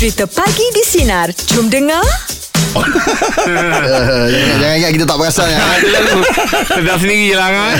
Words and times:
Cerita 0.00 0.24
Pagi 0.24 0.64
di 0.72 0.80
Sinar. 0.80 1.28
Jom 1.52 1.68
dengar. 1.68 2.00
Uh, 2.72 2.80
jangan, 4.32 4.56
jangan 4.56 4.76
ingat 4.80 4.96
kita 4.96 5.04
tak 5.04 5.16
perasan 5.20 5.44
ya. 5.52 5.60
Sedap 6.72 6.96
sendiri 7.04 7.28
je 7.28 7.36
lah 7.36 7.52
kan 7.52 7.76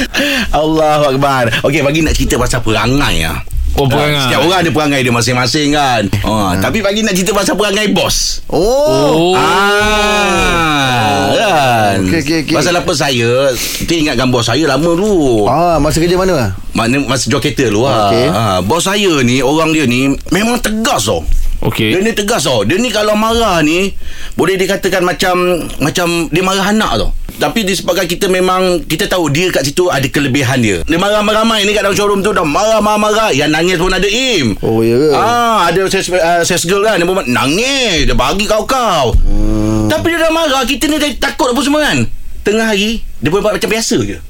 Allahu 0.52 1.16
Akbar 1.16 1.48
Okey 1.64 1.80
bagi 1.80 2.04
nak 2.04 2.12
cerita 2.12 2.36
pasal 2.36 2.60
perangai 2.60 3.24
ya. 3.24 3.40
Oh 3.72 3.88
perangai 3.88 4.28
Setiap 4.28 4.44
orang 4.44 4.60
ada 4.60 4.68
perangai 4.68 5.00
dia 5.00 5.08
masing-masing 5.08 5.72
kan 5.72 6.12
ha, 6.28 6.60
Tapi 6.60 6.84
bagi 6.84 7.01
nak 7.01 7.17
cerita 7.17 7.33
pasal 7.33 7.56
perangai 7.56 7.88
bos 7.88 8.44
Oh, 8.52 9.32
Oh 9.32 9.40
Ah, 9.40 11.32
kan 11.32 12.04
Okey, 12.04 12.21
okey, 12.21 12.38
okey. 12.44 12.52
Pasal 12.52 12.76
apa 12.76 12.92
saya 12.92 13.48
Kita 13.56 13.96
ingatkan 13.96 14.28
bos 14.28 14.44
saya 14.44 14.68
lama 14.68 14.92
dulu 14.92 15.48
ah, 15.48 15.80
masa 15.80 16.05
kerja 16.05 16.20
mana? 16.20 16.52
Mana 16.77 17.00
masa 17.00 17.32
jual 17.32 17.41
kereta 17.41 17.73
dulu 17.73 17.88
lah. 17.88 18.12
Okey. 18.12 18.27
Ha, 18.28 18.60
bos 18.60 18.84
saya 18.84 19.24
ni 19.24 19.41
orang 19.41 19.73
dia 19.73 19.88
ni 19.88 20.12
memang 20.28 20.60
tegas 20.60 21.09
tau. 21.09 21.24
Okey 21.61 21.92
Dia 21.92 22.01
ni 22.01 22.16
tegas 22.16 22.48
tau. 22.48 22.65
Dia 22.65 22.80
ni 22.80 22.88
kalau 22.88 23.12
marah 23.16 23.60
ni 23.60 23.92
boleh 24.32 24.56
dikatakan 24.56 25.05
macam 25.05 25.60
macam 25.80 26.32
dia 26.32 26.41
marah 26.41 26.73
anak 26.73 26.92
tau. 26.96 27.10
Tapi 27.41 27.64
disebabkan 27.64 28.05
kita 28.05 28.28
memang 28.28 28.84
kita 28.84 29.09
tahu 29.09 29.32
dia 29.32 29.48
kat 29.48 29.65
situ 29.65 29.88
ada 29.88 30.04
kelebihan 30.09 30.60
dia. 30.60 30.77
Dia 30.84 30.98
marah-marah 31.01 31.45
ni 31.65 31.73
kat 31.73 31.84
dalam 31.84 31.96
showroom 31.96 32.20
tu 32.20 32.32
dah 32.32 32.45
marah-marah-marah. 32.45 33.32
Yang 33.32 33.51
nangis 33.52 33.77
pun 33.80 33.92
ada 33.92 34.09
im. 34.09 34.56
Oh, 34.60 34.84
ya 34.84 34.96
ke? 34.96 35.09
Ah, 35.16 35.68
ada 35.68 35.80
sales, 35.88 36.09
uh, 36.12 36.42
sales 36.45 36.65
girl 36.65 36.84
kan 36.84 37.01
Dia 37.01 37.06
pun 37.09 37.16
nangis 37.28 38.09
Dia 38.09 38.16
bagi 38.16 38.45
kau-kau 38.45 39.12
hmm. 39.16 39.88
Tapi 39.88 40.06
dia 40.12 40.20
dah 40.20 40.32
marah 40.32 40.62
Kita 40.65 40.84
ni 40.88 40.96
dah 40.96 41.10
takut 41.20 41.52
apa 41.52 41.60
semua 41.65 41.80
kan 41.84 41.98
Tengah 42.45 42.73
hari 42.73 43.04
Dia 43.20 43.29
boleh 43.29 43.42
buat 43.42 43.54
macam 43.56 43.70
biasa 43.70 43.96
je 44.04 44.29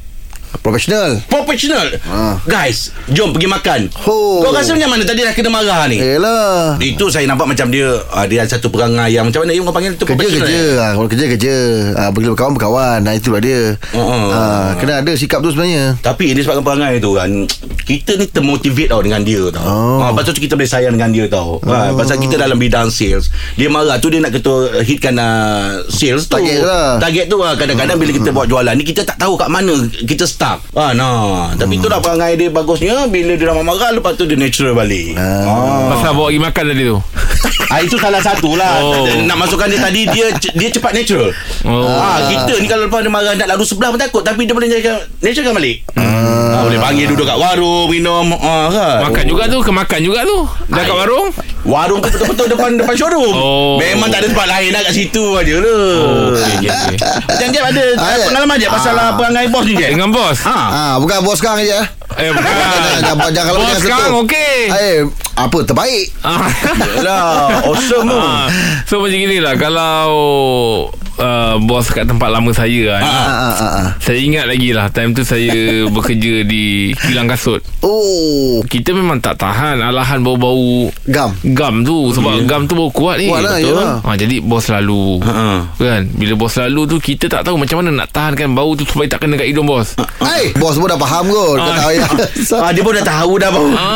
Profesional. 0.60 1.22
Professional 1.24 1.86
Ah. 2.04 2.34
Guys 2.42 2.90
Jom 3.09 3.30
pergi 3.30 3.46
makan 3.46 3.80
Ho. 4.02 4.42
Kau 4.42 4.50
rasa 4.50 4.73
macam 4.73 4.90
mana 4.90 5.02
Tadi 5.02 5.23
dah 5.23 5.30
kena 5.30 5.48
marah 5.48 5.86
ni 5.86 5.96
Yelah. 5.96 6.74
Itu 6.76 7.06
saya 7.06 7.24
nampak 7.24 7.46
macam 7.46 7.68
dia 7.68 7.86
uh, 7.86 8.26
Dia 8.26 8.42
ada 8.42 8.50
satu 8.50 8.66
perangai 8.66 9.10
yang 9.10 9.24
Macam 9.24 9.40
mana 9.40 9.52
Yang 9.52 9.64
kau 9.64 9.74
panggil 9.74 9.92
tu 9.92 10.04
Kerja 10.04 10.18
professional, 10.18 10.45
kerja 10.45 10.59
eh? 10.60 10.74
ah, 10.76 10.90
Kalau 10.92 11.09
kerja 11.09 11.24
kerja 11.29 11.54
ah, 11.95 12.09
Pergi 12.10 12.29
berkawan 12.29 12.52
berkawan 12.52 12.98
nah, 13.01 13.12
Itulah 13.12 13.38
dia 13.38 13.60
Oh, 13.92 14.02
oh. 14.02 14.26
ah, 14.29 14.74
Kena 14.74 15.01
ada 15.01 15.12
sikap 15.15 15.38
tu 15.38 15.48
sebenarnya 15.48 15.96
Tapi 15.98 16.24
ini 16.29 16.40
sebabkan 16.40 16.64
perangai 16.64 16.98
tu 16.98 17.14
kan 17.14 17.30
Kita 17.80 18.14
ni 18.14 18.26
termotivate 18.26 18.88
tau 18.88 19.01
Dengan 19.01 19.23
dia 19.23 19.42
tau 19.48 19.62
Oh. 19.62 20.01
ha, 20.01 20.10
Pasal 20.10 20.35
tu 20.35 20.40
kita 20.40 20.54
boleh 20.54 20.68
sayang 20.68 20.92
dengan 20.92 21.10
dia 21.10 21.24
tau 21.26 21.62
ha, 21.62 21.95
Pasal 21.95 22.18
kita 22.18 22.35
dalam 22.37 22.57
bidang 22.57 22.88
sales 22.88 23.29
Dia 23.54 23.68
marah 23.68 23.96
tu 23.96 24.09
Dia 24.09 24.18
nak 24.18 24.32
kata 24.32 24.52
Hitkan 24.82 25.14
uh, 25.14 25.87
sales 25.87 26.24
tu 26.24 26.37
Target 26.37 26.60
lah. 26.60 26.98
Target 26.98 27.26
tu 27.26 27.37
lah 27.37 27.54
Kadang-kadang 27.54 27.96
bila 27.96 28.10
kita 28.12 28.30
buat 28.30 28.46
jualan 28.46 28.74
ni 28.74 28.82
Kita 28.82 29.04
tak 29.04 29.16
tahu 29.16 29.35
kat 29.35 29.48
mana 29.48 29.74
Kita 29.87 30.24
stuck 30.41 30.59
ha, 30.73 30.96
nah. 30.96 31.52
Tapi 31.52 31.77
Hmm. 31.77 31.83
itulah 31.85 32.01
perangai 32.01 32.33
dia 32.35 32.49
bagusnya 32.49 33.05
Bila 33.07 33.37
dia 33.37 33.46
dah 33.46 33.60
marah 33.60 33.93
Lepas 33.93 34.16
tu 34.16 34.24
dia 34.24 34.35
natural 34.35 34.73
balik 34.73 35.13
Ah. 35.15 35.93
Pasal 35.93 36.16
bawa 36.16 36.27
pergi 36.27 36.41
makan 36.41 36.65
tadi 36.66 36.82
tu 36.87 36.99
Ah 37.69 37.79
itu 37.79 37.97
salah 37.97 38.19
satu 38.19 38.57
lah 38.57 38.80
Oh. 38.80 39.05
Nak 39.21 39.37
masukkan 39.37 39.69
dia 39.69 39.77
tadi 39.79 40.09
Dia 40.09 40.27
dia 40.32 40.69
cepat 40.71 40.97
natural 40.97 41.29
Oh. 41.63 41.85
ah, 41.87 42.24
Kita 42.24 42.57
ni 42.57 42.66
kalau 42.66 42.88
lepas 42.88 43.05
dia 43.05 43.13
marah 43.13 43.37
Nak 43.37 43.49
lalu 43.51 43.65
sebelah 43.65 43.93
pun 43.93 44.01
takut 44.01 44.23
Tapi 44.24 44.49
dia 44.49 44.57
boleh 44.57 44.66
jadikan 44.66 44.97
Natural 45.21 45.52
balik 45.52 45.77
ah. 45.95 46.65
Boleh 46.65 46.79
panggil 46.80 47.07
duduk 47.07 47.27
kat 47.27 47.37
warung 47.37 47.87
Minum 47.87 48.32
ah, 48.35 48.66
kan? 48.69 48.97
Makan 49.07 49.25
juga 49.27 49.45
tu 49.47 49.60
Kemakan 49.60 50.01
juga 50.01 50.25
tu 50.25 50.38
Dah 50.66 50.82
kat 50.82 50.97
warung 50.97 51.29
Warung 51.71 52.02
tu 52.02 52.10
betul-betul 52.10 52.46
depan 52.49 52.74
depan 52.74 52.95
showroom 52.95 53.30
Oh. 53.32 53.79
Memang 53.79 54.10
tak 54.10 54.21
ada 54.21 54.29
tempat 54.29 54.46
lain 54.49 54.71
lah 54.71 54.82
kat 54.82 54.93
situ 54.93 55.23
aja 55.32 55.54
lah 55.54 55.71
Oh, 55.71 56.35
okey, 56.35 56.54
okey, 56.59 56.68
okey. 56.68 56.99
Macam 57.24 57.46
Jeb 57.49 57.65
ada 57.65 57.85
Ah, 57.95 58.07
ah, 58.09 58.18
pengalaman 58.26 58.57
je 58.57 58.66
Pasal 58.68 58.93
Ah. 58.93 59.02
ah. 59.04 59.10
perangai 59.15 59.46
bos 59.46 59.63
ni 59.63 59.74
Jeb 59.74 59.88
Dengan 59.88 60.10
bos 60.10 60.38
ha. 60.43 60.59
ah, 60.59 60.95
Bukan 60.98 61.23
bos 61.23 61.37
sekarang 61.37 61.63
je 61.63 61.79
Eh 62.13 62.29
bukan 62.29 62.51
Jangan- 62.51 63.01
jangan- 63.07 63.30
jangan 63.30 63.46
kalau 63.46 63.59
Bos 63.60 63.68
jangan 63.68 63.80
sekarang 63.80 64.12
okey 64.21 64.56
Eh, 64.69 64.97
apa 65.32 65.56
terbaik 65.62 66.06
Ah. 66.21 66.43
Yalah 66.93 67.22
Awesome 67.62 68.04
tu 68.04 68.19
Ah, 68.19 68.44
So 68.84 68.98
macam 68.98 69.15
gini 69.16 69.38
lah 69.38 69.54
Kalau 69.54 70.03
uh, 71.21 71.54
Bos 71.60 71.87
kat 71.87 72.04
tempat 72.04 72.28
lama 72.28 72.50
saya 72.50 72.97
kan. 72.97 73.03
Ah. 73.03 73.12
ah, 73.12 73.28
ah, 73.28 73.54
ah, 73.54 73.72
ah. 73.78 73.88
Saya 74.00 74.19
ingat 74.19 74.44
lagi 74.44 74.72
lah 74.72 74.88
Time 74.88 75.12
tu 75.12 75.22
saya 75.22 75.53
bekerja 75.94 76.42
di 76.42 76.91
Kilang 76.97 77.28
Kasut. 77.28 77.60
Oh. 77.81 78.64
Kita 78.64 78.91
memang 78.91 79.19
tak 79.19 79.36
tahan 79.36 79.78
Alahan 79.78 80.20
bau-bau 80.20 80.88
Gam. 81.06 81.32
Gam 81.53 81.82
tu 81.82 82.10
Sebab 82.10 82.44
gam 82.44 82.64
tu 82.64 82.75
bau 82.75 82.88
kuat 82.88 83.16
ni 83.16 83.28
Kuat 83.28 83.42
lah, 83.42 83.56
yelah. 83.56 84.00
ha, 84.00 84.10
Jadi 84.14 84.41
bos 84.41 84.64
lalu 84.66 85.20
Ha. 85.20 85.69
Kan? 85.75 86.03
Bila 86.10 86.34
bos 86.34 86.53
lalu 86.56 86.82
tu 86.86 86.97
Kita 86.98 87.28
tak 87.28 87.42
tahu 87.42 87.56
macam 87.56 87.81
mana 87.81 88.02
nak 88.02 88.08
tahankan 88.10 88.50
bau 88.50 88.72
tu 88.72 88.84
Supaya 88.84 89.06
tak 89.06 89.25
kena 89.25 89.37
kat 89.37 89.48
hidung 89.48 89.64
bos 89.64 89.94
Eh, 90.20 90.52
bos 90.56 90.75
pun 90.75 90.87
dah 90.87 90.98
faham 90.98 91.28
kot 91.28 91.56
Kau 91.56 91.69
Ah. 91.91 92.62
ah, 92.64 92.70
Dia 92.70 92.82
pun 92.82 92.92
dah 92.92 93.04
tahu 93.04 93.32
dah 93.37 93.50
bau. 93.50 93.69
Ah. 93.70 93.88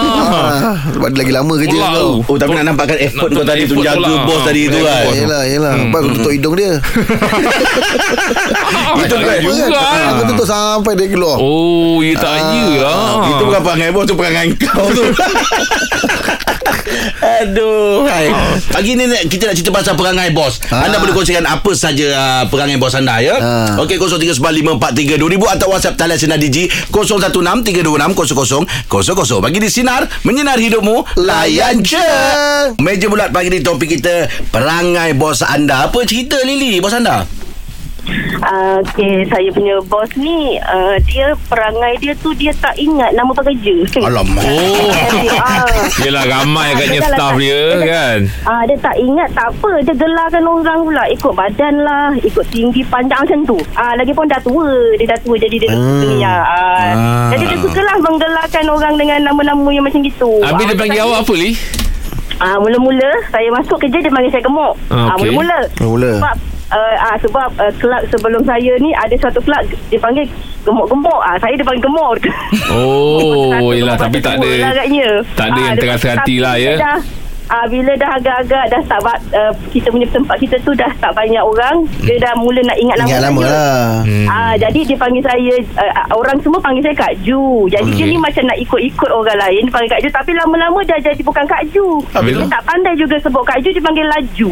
Ah, 0.74 0.76
Sebab 0.90 1.08
dia 1.10 1.20
lagi 1.20 1.32
lama 1.32 1.54
kerja 1.56 1.76
kau 1.76 1.94
tu. 1.94 2.10
Oh 2.26 2.36
tapi 2.36 2.52
nak 2.54 2.64
nampakkan 2.66 2.98
effort 2.98 3.28
Nak 3.28 3.36
kau 3.36 3.46
tadi 3.46 3.62
tu 3.64 3.74
Jaga 3.78 4.12
bos 4.24 4.36
Ah, 4.36 4.44
tadi 4.44 4.62
tu 4.66 4.78
kan. 4.78 5.04
Yelah, 5.14 5.42
yelah 5.46 5.72
Apa 5.78 5.96
aku 5.98 6.08
tutup 6.14 6.32
hidung 6.32 6.54
dia 6.54 6.72
Itu 9.04 9.16
kan? 9.16 9.38
juga. 9.40 9.78
Ah, 9.78 9.92
kan 9.94 10.04
Aku 10.14 10.22
tutup 10.32 10.46
sampai 10.46 10.92
dia 10.96 11.08
keluar. 11.10 11.36
Oh 11.38 12.00
ya 12.02 12.14
tak 12.18 12.30
Ah, 12.34 12.52
je 12.52 12.64
lah. 12.80 13.26
Itu 13.30 13.42
bukan 13.48 13.60
perangai 13.62 13.90
bos 13.90 14.04
Tu 14.06 14.14
perangai 14.14 14.48
kau. 14.58 14.86
Tu 14.90 15.02
Aduh 17.14 18.04
hai. 18.04 18.28
Pagi 18.66 18.94
ni 18.94 19.04
kita 19.24 19.46
nak 19.46 19.54
cerita 19.54 19.70
pasal 19.70 19.94
perangai 19.94 20.30
bos 20.30 20.58
Ah. 20.66 20.84
Anda 20.84 20.96
boleh 20.96 21.12
kongsikan 21.12 21.42
apa 21.42 21.70
saja 21.72 22.04
uh, 22.10 22.42
perangai 22.46 22.76
bos 22.76 22.92
anda 22.92 23.18
ya 23.18 23.34
Ah. 23.36 23.76
Okey 23.78 23.96
0395432000 23.96 25.50
Atau 25.50 25.66
WhatsApp 25.68 25.96
talian 25.96 26.16
Sinar 26.16 26.36
Digi 26.36 26.68
0163260000 26.90 29.40
Bagi 29.40 29.58
di 29.58 29.68
Sinar 29.68 30.06
Menyinar 30.22 30.56
hidupmu 30.56 31.18
Layan 31.18 31.80
je 31.80 32.00
Meja 32.78 33.06
bulat 33.06 33.30
pagi 33.30 33.48
ni 33.48 33.58
topik 33.60 33.88
kita 33.90 34.28
Perangai 34.48 35.12
bos 35.12 35.40
anda 35.40 35.84
Apa 35.84 36.02
cerita 36.04 36.36
Lily 36.38 36.78
bos 36.78 36.92
anda? 36.92 37.24
Uh, 38.44 38.76
okay, 38.78 39.24
saya 39.24 39.48
punya 39.48 39.80
bos 39.82 40.04
ni 40.14 40.36
uh, 40.58 41.00
dia 41.02 41.32
perangai 41.44 41.96
dia 41.96 42.12
tu 42.14 42.30
dia 42.32 42.52
tak 42.54 42.76
ingat 42.76 43.10
nama 43.10 43.32
pekerja. 43.32 43.72
Alamak 43.98 44.44
Oh 44.44 44.92
Ah. 45.40 45.64
Yelah 45.96 46.24
ramai 46.24 46.66
agaknya 46.70 46.92
Dia 46.94 47.02
dah 47.02 47.10
staff 47.10 47.30
tak- 47.30 47.40
dia 47.40 47.60
dia 47.74 47.86
kan 47.86 48.18
Ah 48.44 48.62
dia 48.64 48.76
tak 48.78 48.96
ingat 48.96 49.28
tak 49.30 49.48
apa 49.48 49.70
dia 49.80 49.94
gelarkan 49.94 50.44
orang 50.44 50.78
pula 50.82 51.04
ikut 51.08 51.32
badan 51.32 51.74
lah 51.80 52.06
ikut 52.18 52.44
tinggi 52.48 52.84
panjang 52.84 53.16
macam 53.18 53.40
tu. 53.46 53.56
Ah 53.72 53.92
lagi 53.94 54.12
pun 54.12 54.26
dah 54.26 54.38
tua 54.38 54.68
dia 54.94 55.06
dah 55.06 55.18
tua 55.18 55.36
jadi 55.36 55.56
dia 55.58 55.70
Hmm. 55.70 56.20
ya. 56.20 56.34
Ah, 56.36 56.44
Ah. 56.44 57.28
jadi 57.30 57.44
dia 57.46 57.58
sukalah 57.58 57.96
menggelarkan 57.98 58.64
orang 58.66 58.94
dengan 58.94 59.18
nama-nama 59.24 59.68
yang 59.70 59.82
macam 59.82 60.00
gitu. 60.00 60.30
Habis 60.42 60.64
dia 60.64 60.74
Ah, 60.74 60.78
panggil 60.78 60.98
saya- 60.98 61.08
awak 61.08 61.18
apa 61.22 61.32
Li? 61.34 61.50
Ah 62.36 62.56
mula-mula 62.56 63.10
saya 63.30 63.48
masuk 63.50 63.78
kerja 63.78 63.98
dia 63.98 64.10
panggil 64.10 64.28
saya 64.28 64.42
gemuk. 64.42 64.74
Ah, 64.86 64.94
Ah 65.06 65.14
okey. 65.14 65.30
mula-mula. 65.30 65.58
Mula. 65.80 66.12
Sebab 66.18 66.36
uh, 66.74 66.94
ah 67.00 67.16
sebab 67.16 67.48
uh, 67.56 67.72
kelab 67.78 68.02
sebelum 68.10 68.42
saya 68.42 68.72
ni 68.78 68.90
ada 68.92 69.14
satu 69.16 69.38
kelab 69.40 69.62
dia 69.88 69.98
panggil 69.98 70.26
gemuk-gemuk. 70.62 71.20
Ah 71.22 71.38
saya 71.38 71.54
dia 71.54 71.62
panggil 71.62 71.84
gemuk. 71.86 72.18
Oh 72.68 73.54
tempat 73.96 74.10
tapi 74.10 74.18
tak 74.18 74.34
ada 74.36 74.50
lah. 74.50 74.68
Tak 75.32 75.46
ada 75.48 75.54
Ah, 75.54 75.64
yang 75.64 75.76
terasa 75.78 76.06
hati 76.10 76.34
tapi 76.34 76.42
lah 76.42 76.54
bila 76.54 76.58
ya 76.58 76.74
Dah, 76.76 76.98
Ah 77.46 77.64
bila 77.64 77.92
dah 77.94 78.10
agak-agak 78.14 78.64
dah 78.66 78.80
start 78.82 79.04
uh, 79.30 79.52
kita 79.68 79.88
punya 79.88 80.08
tempat 80.08 80.36
kita 80.38 80.56
tu 80.60 80.72
dah 80.72 80.88
tak 80.96 81.12
banyak 81.12 81.40
orang, 81.40 81.84
dia 82.00 82.16
dah 82.16 82.32
mula 82.34 82.60
nak 82.62 82.74
ingat 82.74 82.96
nama 82.96 83.06
Ingat 83.06 83.22
lama 83.22 83.40
saya. 83.40 83.52
lah 83.52 83.86
Hmm. 84.04 84.26
Ah 84.26 84.54
jadi 84.54 84.80
dia 84.82 84.96
panggil 84.96 85.20
saya 85.20 85.54
uh, 85.76 86.14
orang 86.14 86.36
semua 86.40 86.58
panggil 86.58 86.80
saya 86.80 86.96
Kak 86.98 87.14
Ju. 87.20 87.40
Jadi 87.68 87.84
Okey. 87.86 87.98
dia 87.98 88.06
ni 88.06 88.16
macam 88.16 88.42
nak 88.44 88.58
ikut-ikut 88.58 89.10
orang 89.10 89.38
lain 89.38 89.62
dia 89.62 89.72
panggil 89.72 89.90
Kak 89.90 90.00
Ju 90.00 90.10
tapi 90.10 90.30
lama-lama 90.34 90.78
dah 90.82 90.98
jadi 90.98 91.20
bukan 91.20 91.44
Kak 91.44 91.62
Ju. 91.68 91.86
Habis 92.10 92.32
Dia 92.32 92.40
tu? 92.40 92.48
tak 92.48 92.62
pandai 92.64 92.94
juga 92.94 93.16
sebut 93.18 93.42
Kak 93.42 93.58
Ju 93.58 93.68
dia 93.70 93.82
panggil 93.82 94.06
Laju. 94.06 94.50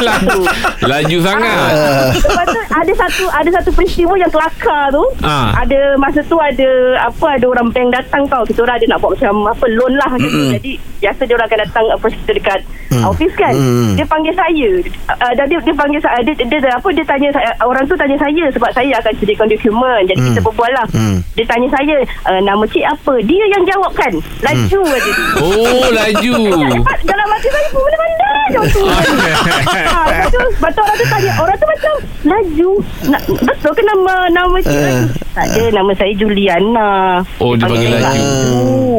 Laju 0.00 0.40
Laju 0.84 1.18
sangat 1.20 1.52
Ah. 1.54 2.10
Lepas 2.10 2.46
tu 2.46 2.60
ada 2.64 2.92
satu 2.96 3.24
ada 3.30 3.48
satu 3.52 3.70
peristiwa 3.70 4.14
yang 4.14 4.28
kelakar 4.28 4.90
tu. 4.90 5.04
Ah. 5.20 5.54
Ada 5.56 5.94
masa 5.96 6.20
tu 6.22 6.36
ada 6.36 6.68
apa 7.00 7.26
ada 7.30 7.46
orang 7.46 7.70
bank 7.70 7.88
datang 7.90 8.22
tau. 8.26 8.42
Kita 8.42 8.62
orang 8.62 8.76
ada 8.76 8.86
nak 8.86 8.98
buat 8.98 9.10
macam 9.14 9.34
apa 9.46 9.66
loan 9.70 9.92
lah 9.94 10.10
gitu. 10.16 10.38
Jadi 10.52 10.72
biasa 10.98 11.22
dia 11.22 11.34
orang 11.44 11.52
akan 11.52 11.58
datang 11.60 11.84
kita 12.24 12.32
dekat 12.40 12.60
Mm. 12.94 13.10
office 13.10 13.34
kan. 13.34 13.54
Mm. 13.54 13.98
Dia 13.98 14.06
panggil 14.06 14.34
saya. 14.38 14.70
Uh, 15.10 15.32
dan 15.34 15.44
dia 15.50 15.58
dia 15.66 15.74
panggil 15.74 15.98
saya 15.98 16.18
dia, 16.22 16.34
dia, 16.36 16.58
dia 16.62 16.70
apa 16.70 16.88
dia 16.94 17.02
tanya 17.02 17.28
saya 17.34 17.50
orang 17.66 17.82
tu 17.90 17.94
tanya 17.98 18.14
saya 18.14 18.44
sebab 18.54 18.70
saya 18.70 18.92
akan 19.02 19.12
sediakan 19.18 19.46
dokumen. 19.50 20.00
Jadi 20.06 20.20
kita 20.30 20.40
berbual 20.44 20.70
lah. 20.70 20.86
Mm. 20.94 21.18
Dia 21.34 21.44
tanya 21.48 21.68
saya 21.74 21.96
uh, 22.30 22.40
nama 22.44 22.62
cik 22.70 22.84
apa? 22.86 23.14
Dia 23.26 23.44
yang 23.50 23.62
jawab 23.66 23.92
kan. 23.98 24.12
Laju 24.46 24.80
aja 24.86 25.10
dia. 25.10 25.26
Oh 25.42 25.86
laju 25.90 26.34
dalam 27.10 27.26
hati 27.34 27.48
saya 27.50 27.68
pun 27.74 27.82
mana 27.82 28.14
jauh 28.52 28.66
tu. 28.70 28.82
ha, 28.86 30.00
lepas 30.12 30.28
tu, 30.30 30.38
lepas 30.38 30.70
tu 30.70 30.80
orang 30.84 30.96
tu 30.96 31.06
tanya, 31.08 31.32
orang 31.40 31.56
tu 31.56 31.66
macam 31.66 31.94
laju. 32.24 32.70
Na, 33.08 33.18
betul 33.26 33.72
ke 33.72 33.82
nama 33.82 34.14
nama 34.30 34.56
cik 34.60 34.76
laju? 34.78 35.06
Tak 35.34 35.46
ada, 35.50 35.64
nama 35.74 35.90
saya 35.98 36.12
Juliana. 36.14 36.92
Oh, 37.42 37.58
dia 37.58 37.66
panggil 37.66 37.90
laju. 37.98 38.38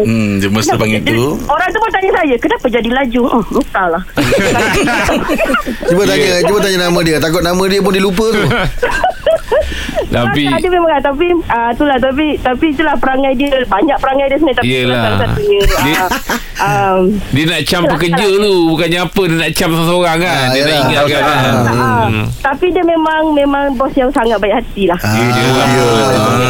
Hmm, 0.04 0.32
dia 0.44 0.50
mesti 0.52 0.76
panggil 0.76 1.02
tu. 1.08 1.40
Orang 1.48 1.68
tu 1.72 1.80
pun 1.80 1.90
tanya 1.96 2.12
saya, 2.12 2.35
kenapa 2.38 2.66
jadi 2.68 2.90
laju? 2.90 3.22
Oh, 3.28 3.44
entahlah. 3.60 4.04
Cuba 5.90 6.04
tanya 6.08 6.42
Cuba 6.46 6.60
tanya 6.62 6.78
nama 6.90 7.00
dia 7.02 7.18
Takut 7.22 7.42
nama 7.42 7.64
dia 7.70 7.80
pun 7.82 7.92
dia 7.94 8.04
lupa 8.04 8.26
tu 8.32 8.42
Tapi- 10.16 10.48
dia 10.48 10.70
memang 10.70 10.92
ah, 10.92 11.02
Tapi 11.02 11.28
ah, 11.48 11.70
Itulah 11.70 11.98
tapi 11.98 12.26
Tapi 12.38 12.66
itulah 12.70 12.96
perangai 12.96 13.34
dia 13.34 13.52
Banyak 13.66 13.98
perangai 13.98 14.26
dia 14.28 14.38
sebenarnya 14.38 14.60
Tapi 14.60 14.70
Yelah. 14.70 15.02
salah 15.02 15.20
satunya 15.22 15.60
Dia- 15.82 16.10
ah, 16.56 16.70
um, 16.94 17.02
Dia 17.36 17.44
nak 17.46 17.62
cam 17.64 17.82
pekerja 17.86 18.26
tu 18.28 18.54
Bukannya 18.68 19.00
apa 19.02 19.22
Dia 19.24 19.36
nak 19.38 19.52
cam 19.52 19.70
seseorang 19.72 20.18
kan 20.18 20.32
Ah, 20.32 20.48
Dia 20.48 20.62
nak 20.62 20.70
yelah. 20.70 20.84
ingatkan 20.86 21.22
kan 21.22 21.54
Ah, 21.68 22.08
Tapi 22.44 22.68
dia 22.70 22.84
memang 22.84 23.22
Memang 23.32 23.64
bos 23.74 23.94
yang 23.94 24.10
sangat 24.10 24.38
baik 24.38 24.56
hati 24.56 24.84
lah 24.86 25.00
Ah, 25.00 25.12
Dia 25.12 25.26
ya. 25.26 25.44
Dia 25.66 25.84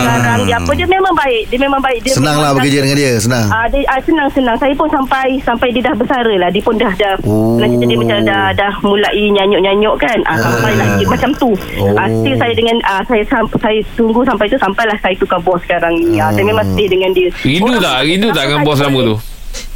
Sekarang 0.06 0.40
dia 0.44 0.56
apa 0.56 0.72
Dia 0.72 0.88
memang 0.88 1.14
baik 1.16 1.44
Dia 1.48 1.60
memang 1.60 1.82
baik 1.82 2.00
dia 2.02 2.14
Senang 2.14 2.38
lah 2.38 2.52
bekerja 2.52 2.80
dengan 2.80 2.98
dia 2.98 3.12
Senang 3.18 3.48
Ah, 3.48 3.66
dia, 3.68 3.82
ah, 3.88 4.00
senang 4.00 4.28
senang. 4.30 4.56
Saya 4.56 4.74
pun 4.74 4.88
sampai 4.88 5.38
sampai 5.40 5.70
dia 5.70 5.82
dah 5.82 5.94
bersara 5.94 6.34
lah. 6.36 6.50
Dia 6.50 6.60
pun 6.60 6.76
dah 6.76 6.92
dah 6.92 7.16
Oh. 7.24 7.56
nak 7.56 7.72
dia 7.72 7.96
macam 7.96 8.18
dah 8.22 8.52
dah 8.52 8.74
mulai 8.82 9.12
nyanyuk-nyanyuk 9.30 9.96
kan. 9.96 10.18
Ah, 10.24 10.36
sampai 10.36 10.72
lah 10.74 10.88
dia 10.96 11.08
macam 11.08 11.30
tu. 11.36 11.52
Oh. 11.78 11.94
Ah, 11.94 12.10
still 12.12 12.36
saya 12.36 12.52
dengan 12.52 12.75
ah, 12.82 13.02
saya 13.02 13.24
sam- 13.26 13.52
saya 13.56 13.80
tunggu 13.94 14.22
sampai 14.22 14.46
tu 14.46 14.58
sampailah 14.58 14.98
saya 14.98 15.16
tukar 15.16 15.40
bos 15.40 15.62
sekarang 15.62 15.94
ni. 15.96 16.18
Ah, 16.18 16.30
saya 16.30 16.44
memang 16.44 16.66
stay 16.68 16.88
dengan 16.88 17.12
dia. 17.12 17.30
Rindu 17.40 17.70
Orang- 17.70 17.82
tak 17.82 17.96
Rindu 18.02 18.28
tak 18.30 18.44
dengan 18.44 18.60
saya 18.60 18.68
bos 18.68 18.80
lama 18.82 19.00
tu 19.04 19.16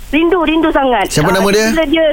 Rindu, 0.10 0.42
rindu 0.42 0.70
sangat. 0.70 1.06
Siapa 1.08 1.30
nama 1.30 1.46
dia? 1.48 1.70
bila 1.70 1.86
dia 1.86 2.06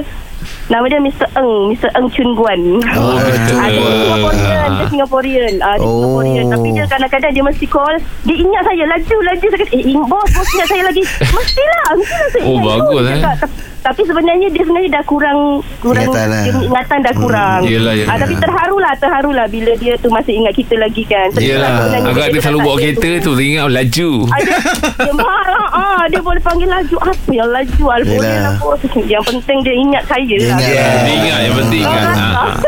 Nama 0.66 0.82
dia 0.84 0.98
Mr. 0.98 1.26
Eng 1.34 1.52
Mr. 1.70 1.90
Eng 1.92 2.06
Chun 2.08 2.30
Guan 2.32 2.60
Oh, 2.92 3.16
betul. 3.16 3.56
Ah, 3.56 3.68
dia 3.68 3.82
Singaporean 3.86 4.68
Dia 4.72 4.86
Singaporean 4.88 5.54
ah, 5.60 5.74
Dia 5.74 5.86
Oh. 5.86 5.94
Singaporean 6.18 6.44
Tapi 6.48 6.68
dia 6.70 6.84
kadang-kadang 6.86 7.30
Dia 7.30 7.44
mesti 7.44 7.66
call 7.66 7.94
Dia 8.22 8.36
ingat 8.36 8.62
saya 8.62 8.84
Laju 8.84 9.16
Laju 9.22 9.46
saya 9.46 9.60
kata 9.60 9.72
Eh 9.72 9.96
bos 10.02 10.28
Bos 10.28 10.48
ingat 10.52 10.68
saya 10.68 10.82
lagi 10.84 11.02
Mestilah 11.06 11.86
Mestilah 11.96 12.28
saya 12.28 12.44
Oh, 12.44 12.58
bagus, 12.58 13.00
Dia 13.00 13.12
eh. 13.12 13.22
cakap, 13.22 13.50
"Tapi- 13.80 14.04
sebenarnya 14.04 14.46
Dia 14.48 14.60
sebenarnya 14.60 14.90
dah 14.92 15.04
kurang 15.04 15.38
kurang 15.78 16.04
Ingatan 16.04 16.26
lah. 16.26 16.42
dia, 16.42 16.52
Ingatan 16.60 16.98
dah 17.00 17.14
kurang 17.16 17.60
Hmm, 17.62 17.70
yelah, 17.70 17.94
yelah. 17.94 18.10
Ah, 18.10 18.18
Tapi 18.18 18.34
terharulah 18.36 18.92
Terharulah 18.96 19.46
Bila 19.46 19.72
dia 19.76 19.94
tu 19.96 20.08
Masih 20.08 20.34
ingat 20.36 20.52
kita 20.52 20.74
lagi 20.76 21.02
kan 21.04 21.26
lah 21.28 21.40
Yelah 21.40 21.70
sebenarnya 21.70 21.98
Agak 22.04 22.14
dia 22.18 22.26
dekat 22.28 22.42
selalu 22.44 22.58
bawa 22.60 22.76
kereta 22.76 23.10
tu 23.20 23.32
Dia 23.32 23.46
ingat 23.48 23.64
laju 23.68 24.10
Ah, 24.26 24.38
dia, 24.40 24.56
dia 24.98 25.14
marah 25.14 25.66
ah, 25.70 26.04
Dia 26.06 26.20
boleh 26.20 26.40
panggil 26.40 26.68
laju 26.68 26.96
Apa 27.00 27.30
yang 27.30 27.48
laju 27.48 27.84
Yelah. 28.02 28.42
lah 28.42 28.52
bos 28.58 28.82
Yang 28.98 29.22
penting 29.24 29.58
dia 29.62 29.74
ingat 29.76 30.02
saya 30.04 30.25
Dia 30.26 30.36
lah 30.42 30.58
ingat. 30.58 30.68
Dia 31.00 31.14
ingat 31.14 31.38
yang 31.40 31.54
penting 31.56 31.82
kan 31.82 32.06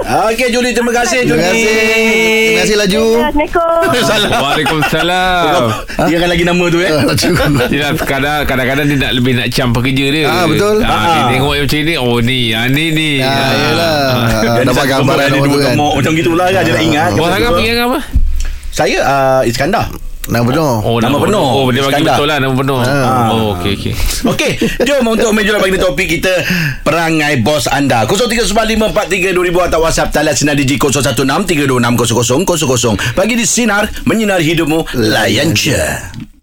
Ah, 0.08 0.24
Okey 0.28 0.48
Juli 0.48 0.70
terima 0.70 0.92
kasih 0.94 1.20
Terima 1.20 1.36
Juli 1.36 1.44
kasih 1.44 1.68
Terima 1.68 2.60
kasih 2.60 2.76
Laju 2.76 3.02
Assalamualaikum. 3.20 4.38
Waalaikumsalam 4.38 5.64
Dia 6.06 6.16
kan 6.16 6.28
lagi 6.28 6.44
nama 6.44 6.64
tu 6.66 6.78
eh 6.78 6.90
Laju 7.08 7.30
Dia 7.66 7.78
nak 7.82 7.92
kadang- 8.00 8.44
kadang-kadang 8.44 8.86
dia 8.86 8.96
nak 8.98 9.12
lebih 9.12 9.32
nak 9.34 9.48
cam 9.50 9.68
pekerja 9.70 10.06
dia. 10.08 10.24
Ah, 10.24 10.44
betul. 10.44 10.76
Ah, 10.80 10.88
dia 10.88 11.20
Ah. 11.20 11.28
tengok 11.28 11.52
macam 11.58 11.80
ni, 11.80 11.94
oh 11.96 12.18
ni, 12.18 12.40
ah, 12.50 12.64
ni 12.66 12.84
ni. 12.90 13.10
Ah, 13.18 13.28
Ah. 13.28 13.52
yelah 13.52 13.96
Dan 14.54 14.64
Dapat 14.70 14.84
gambaran 14.86 15.28
orang 15.28 15.42
dua 15.44 15.58
kan 15.58 15.72
gemuk 15.72 15.92
Macam 15.94 16.12
gitulah 16.14 16.48
kan 16.48 16.62
Dia 16.62 16.72
nak 16.72 16.84
ingat 16.84 17.10
Bos 17.12 17.28
Angah 17.28 17.50
panggil 17.52 17.72
Angah 17.74 17.86
apa? 17.88 18.00
Saya 18.70 18.98
uh, 19.02 19.42
Iskandar 19.42 19.86
Nama 20.28 20.44
penuh 20.44 20.84
Oh, 20.84 21.00
Nama 21.00 21.16
penuh. 21.16 21.40
Oh, 21.40 21.72
dia 21.72 21.80
bagi 21.88 22.04
betul 22.04 22.28
lah 22.28 22.36
nama 22.36 22.52
penuh. 22.52 22.76
Ah. 22.84 23.32
Oh, 23.32 23.56
okey 23.56 23.80
okey. 23.80 23.96
Okey, 24.28 24.60
jom 24.84 25.08
untuk 25.08 25.32
meja 25.32 25.56
bagi 25.56 25.80
topik 25.80 26.20
kita 26.20 26.44
perangai 26.84 27.40
bos 27.40 27.64
anda. 27.66 28.04
0395432000 28.04 29.72
atau 29.72 29.80
WhatsApp 29.80 30.12
talian 30.12 30.36
sinar 30.36 30.52
digi 30.54 30.76
0163260000. 30.76 33.16
Pagi 33.16 33.34
di 33.40 33.48
sinar 33.48 33.88
menyinar 34.04 34.44
hidupmu 34.44 34.84
layan 35.00 35.56
je. 35.56 35.80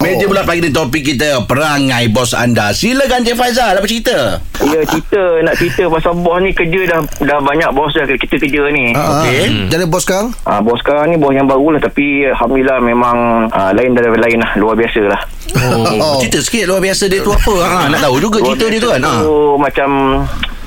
Meja 0.05 0.25
pula 0.25 0.41
pagi 0.41 0.61
di 0.61 0.69
topik 0.69 1.01
kita 1.03 1.41
perangai 1.43 2.05
bos 2.07 2.31
anda. 2.31 2.69
Silakan 2.69 3.21
Cik 3.21 3.33
Faizal 3.33 3.73
apa 3.73 3.83
cerita? 3.83 4.37
Ya 4.61 4.79
cerita 4.83 5.41
Nak 5.41 5.55
cerita 5.55 5.83
pasal 5.87 6.13
bos 6.15 6.37
ni 6.39 6.51
Kerja 6.51 6.81
dah 6.87 6.99
Dah 7.19 7.39
banyak 7.39 7.69
bos 7.71 7.91
dah 7.91 8.05
Kita 8.07 8.37
kerja 8.37 8.69
ni 8.69 8.93
Ah, 8.93 9.19
Okey. 9.19 9.41
ah. 9.43 9.67
Jadi 9.67 9.83
bos 9.85 10.01
sekarang 10.01 10.29
Ah, 10.43 10.59
bos 10.59 10.77
sekarang 10.77 11.09
ni 11.09 11.17
bos 11.17 11.31
yang 11.31 11.43
baru 11.43 11.73
lah 11.73 11.81
Tapi 11.81 12.05
Alhamdulillah 12.27 12.77
memang 12.79 13.17
ah, 13.49 13.71
Lain 13.71 13.91
dari 13.91 14.07
lain 14.11 14.39
lah 14.39 14.51
Luar 14.55 14.73
biasa 14.75 15.01
lah 15.03 15.21
Oh. 15.55 16.19
Cerita 16.19 16.41
sikit 16.41 16.65
luar 16.65 16.81
biasa 16.81 17.05
dia 17.05 17.21
tu 17.21 17.31
apa? 17.31 17.53
Ha, 17.57 17.87
nak 17.87 18.01
tahu 18.01 18.17
juga 18.19 18.37
Luar 18.39 18.53
cerita 18.53 18.65
dia 18.67 18.79
tu 18.79 18.89
kan. 18.89 19.01
Ha. 19.01 19.13
tu 19.19 19.35
Macam 19.55 19.89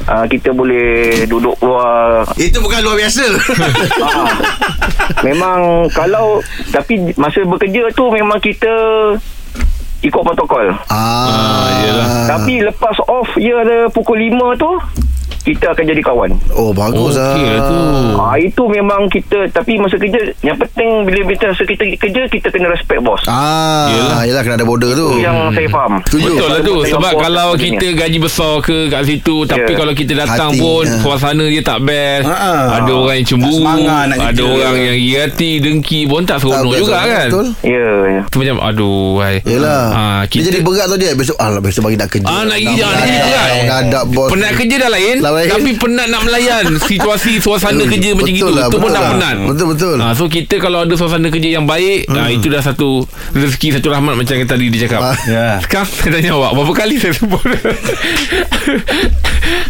ah, 0.09 0.25
Kita 0.25 0.51
boleh 0.51 0.89
Duduk 1.25 1.55
luar 1.61 2.25
Itu 2.35 2.59
bukan 2.59 2.81
luar 2.81 2.97
biasa. 2.97 3.25
ah, 4.07 4.29
Memang 5.23 5.87
Kalau 5.91 6.41
Tapi 6.69 7.13
Masa 7.15 7.45
bekerja 7.45 7.93
tu 7.93 8.09
Memang 8.09 8.39
kita 8.39 8.73
Ikut 9.99 10.23
protokol 10.23 10.71
Ah, 10.87 11.67
yelah. 11.83 12.07
Tapi 12.27 12.63
lepas 12.63 12.97
off 13.05 13.29
Ya 13.35 13.61
ada 13.61 13.87
pukul 13.89 14.23
5 14.25 14.33
tu 14.57 14.71
Kita 15.41 15.71
akan 15.71 15.85
jadi 15.87 16.01
kawan 16.01 16.31
Oh 16.53 16.71
bagus 16.71 17.15
Okey 17.15 17.45
lah 17.45 17.63
tu. 17.63 17.77
Ah 18.17 18.37
itu 18.37 18.63
memang 18.65 19.07
kita 19.07 19.49
tapi 19.49 19.77
masa 19.77 19.97
kerja 19.97 20.19
yang 20.41 20.57
penting 20.57 20.89
bila 21.03 21.21
kita 21.27 21.45
masa 21.49 21.65
kita 21.65 21.83
kerja 21.97 22.23
kita 22.27 22.49
kena 22.49 22.69
respect 22.69 23.01
bos. 23.01 23.23
Ah, 23.25 23.89
Yelah. 23.89 24.21
yelah. 24.25 24.41
kena 24.41 24.55
ada 24.55 24.65
border 24.65 24.93
tu. 24.93 25.09
Itu 25.11 25.21
yang 25.21 25.51
saya 25.51 25.69
faham. 25.69 25.93
Setuju. 26.05 26.27
Betul 26.29 26.49
lah 26.49 26.61
tu 26.61 26.75
Sebab 26.85 27.11
bos 27.11 27.21
kalau 27.21 27.49
kita 27.55 27.87
gaji 27.93 28.19
besar 28.19 28.53
ke 28.61 28.89
kat 28.89 29.03
situ 29.05 29.37
Tapi 29.45 29.67
Ya. 29.67 29.77
kalau 29.77 29.93
kita 29.93 30.13
datang 30.17 30.51
Hati, 30.51 30.59
pun 30.59 30.85
ya. 30.85 30.99
Suasana 30.99 31.45
dia 31.45 31.61
tak 31.61 31.79
best 31.81 32.25
Ha-ha. 32.25 32.55
Ada 32.79 32.93
orang 32.93 33.17
yang 33.17 33.27
cemburu 33.27 33.51
Tak 33.51 33.59
semangat 33.59 34.05
Ada 34.09 34.23
kerja. 34.29 34.43
orang 34.45 34.77
yang 34.79 34.97
hati 35.19 35.51
Dengki 35.59 36.01
pun 36.05 36.23
tak 36.23 36.29
Tak 36.33 36.39
seronok 36.41 36.63
best 36.69 36.81
juga 36.81 36.93
lah, 36.93 37.05
kan 37.05 37.29
Betul. 37.29 37.47
Ya, 37.63 37.87
ya. 38.09 38.21
Tu 38.25 38.37
macam 38.39 38.57
aduh 38.61 39.11
hai. 39.19 39.37
Yelah 39.43 39.83
Ah, 39.91 40.21
Dia 40.25 40.43
jadi 40.45 40.59
berat 40.61 40.87
tu 40.87 40.97
dia 40.97 41.11
Besok 41.13 41.37
Alah 41.37 41.59
besok 41.59 41.83
bagi 41.85 41.97
nak 41.97 42.09
kerja 42.09 42.27
Ah, 42.27 42.43
nak 42.43 42.57
kerja, 42.57 42.87
kerja 42.87 43.19
berat. 43.19 43.49
Menghadap 43.59 44.05
bos 44.09 44.29
Penat 44.29 44.53
kerja 44.55 44.75
dah 44.79 44.91
lain, 44.91 45.17
Dah 45.29 45.37
lain. 45.37 45.51
Tapi 45.51 45.71
penat 45.77 46.07
nak 46.09 46.23
melayan 46.23 46.65
Situasi 46.81 47.37
suasana 47.37 47.83
kerja 47.83 48.11
macam 48.11 48.25
lah, 48.25 48.33
itu 48.33 48.49
Itu 48.67 48.77
pun 48.77 48.81
betul 48.83 48.91
dah 48.91 49.03
lah. 49.03 49.11
penat 49.13 49.35
Betul, 49.47 49.67
betul. 49.69 49.97
Ah, 49.99 50.13
So 50.13 50.25
kita 50.27 50.57
kalau 50.57 50.83
ada 50.83 50.95
suasana 50.95 51.29
kerja 51.29 51.49
yang 51.51 51.65
baik 51.65 52.09
ah, 52.09 52.27
Itu 52.27 52.49
dah 52.49 52.61
satu 52.61 53.05
Rezeki 53.31 53.77
satu 53.77 53.89
rahmat 53.89 54.15
Macam 54.15 54.35
yang 54.35 54.47
tadi 54.47 54.67
dia 54.69 54.81
cakap 54.83 55.01
Ah. 55.01 55.17
Ya. 55.25 55.61
Sekarang 55.61 55.85
saya 55.87 56.11
tanya 56.11 56.31
awak 56.35 56.51
Berapa 56.55 56.73
kali 56.75 56.97
saya 56.97 57.13
sebut 57.13 57.43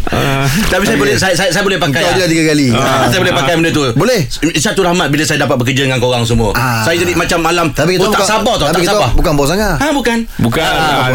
Ah, 0.09 0.43
Tapi 0.67 0.83
saya 0.83 0.97
boleh 0.97 1.15
saya, 1.15 1.33
saya, 1.33 1.49
saya 1.49 1.61
boleh 1.61 1.77
pakai. 1.77 2.01
Kau 2.01 2.09
ah. 2.09 2.17
je 2.17 2.25
tiga 2.27 2.43
kali 2.47 2.67
Ah, 2.71 3.05
saya 3.05 3.19
boleh 3.19 3.33
pakai 3.33 3.53
benda 3.55 3.69
tu 3.69 3.83
Boleh. 3.93 4.19
Satu 4.55 4.81
rahmat 4.81 5.07
Bila 5.07 5.23
saya 5.23 5.39
dapat 5.39 5.55
bekerja 5.57 5.83
Dengan 5.83 5.99
korang 5.99 6.23
semua 6.23 6.51
Ah. 6.51 6.81
Saya 6.81 6.97
jadi 6.97 7.13
macam 7.13 7.39
malam 7.39 7.67
Tapi 7.69 7.95
kita 7.95 8.03
oh, 8.03 8.09
tak 8.09 8.19
bukan- 8.19 8.29
sabar 8.29 8.53
tau 8.55 8.67
Tapi 8.67 8.73
Tak 8.73 8.81
kita 8.81 8.93
sabar 8.95 9.09
bukan 9.13 9.31
bos 9.33 9.47
sangat 9.47 9.75
Ha 9.75 9.87
bukan 9.91 10.17
Bukan 10.39 10.63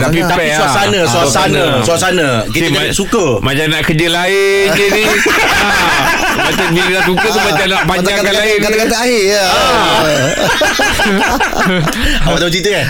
Tapi 0.01 0.19
fair 0.23 0.55
suasana 0.55 0.99
lah. 0.99 1.11
Suasana 1.11 1.63
Suasana 1.83 2.29
Kita 2.47 2.69
suka 2.91 3.25
Macam 3.41 3.65
nak 3.69 3.83
kerja 3.83 4.07
lain 4.09 4.34
je 4.71 4.87
ni. 4.91 5.05
Ah, 6.37 6.51
Macam 6.51 6.67
bila 6.69 6.91
dah 6.91 7.03
suka 7.05 7.25
tu 7.25 7.41
Macam 7.41 7.65
nak 7.65 7.83
panjangkan 7.87 8.21
Kata-kata- 8.21 8.43
lain. 8.43 8.59
Kata-kata 8.61 8.97
akhir 8.99 9.23
ya. 9.25 9.45
Awak 12.25 12.39
tahu 12.39 12.51
cerita 12.51 12.71
kan? 12.71 12.87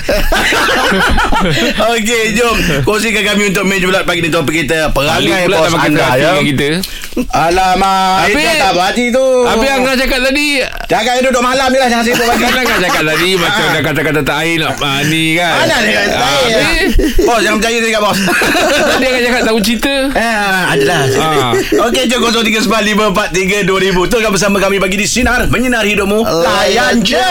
Okey 1.93 2.25
jom. 2.35 2.56
Kongsikan 2.82 3.23
kami 3.25 3.43
untuk 3.49 3.64
Meja 3.64 3.85
Bulat 3.85 4.02
pagi 4.02 4.20
ni 4.20 4.31
topik 4.31 4.64
kita. 4.64 4.91
Perangai 4.91 5.46
bos 5.46 5.70
anda 5.73 6.06
ya 6.14 6.41
kita. 6.41 6.82
Alamak 7.31 8.27
Habis- 8.27 8.43
Itu 8.43 8.58
tak 8.58 8.72
berhati 8.74 9.05
tu? 9.08 9.22
Habis 9.46 9.70
Angah 9.70 9.94
cakap 9.94 10.19
tadi 10.20 10.58
Jangan 10.91 11.22
duduk 11.22 11.43
malam 11.44 11.70
ni 11.70 11.79
lah 11.79 11.86
Jangan 11.86 12.03
sibuk 12.05 12.27
pagi. 12.27 12.43
Kan 12.43 12.58
Angah 12.58 12.79
cakap 12.81 13.03
tadi 13.06 13.31
Macam 13.39 13.65
dah 13.70 13.82
kata-kata 13.84 14.20
tak 14.24 14.36
air 14.43 14.56
nak 14.58 14.74
ah, 14.77 14.98
Ni 15.05 15.39
kan. 15.39 15.55
Mana 15.63 15.77
dia 15.79 15.94
kata 15.94 16.17
Ah, 16.17 16.34
saya 16.43 16.58
habis, 16.58 16.91
Bos 17.20 17.39
jangan 17.39 17.58
percaya 17.60 17.79
dia 17.79 18.01
bos. 18.01 18.19
Tadi 18.19 19.05
Angah 19.06 19.22
cakap 19.22 19.43
tahu 19.44 19.58
cerita. 19.60 19.94
Eh, 20.10 20.34
adalah. 20.67 21.01
Ah. 21.15 21.33
Okey, 21.88 22.05
jom 22.10 22.20
0395432000. 22.29 24.10
Teruskan 24.10 24.32
bersama 24.32 24.56
kami 24.62 24.76
bagi 24.79 24.96
di 25.00 25.06
Sinar. 25.06 25.46
Menyinar 25.50 25.84
hidupmu. 25.86 26.22
Layan 26.22 27.03
je. 27.03 27.31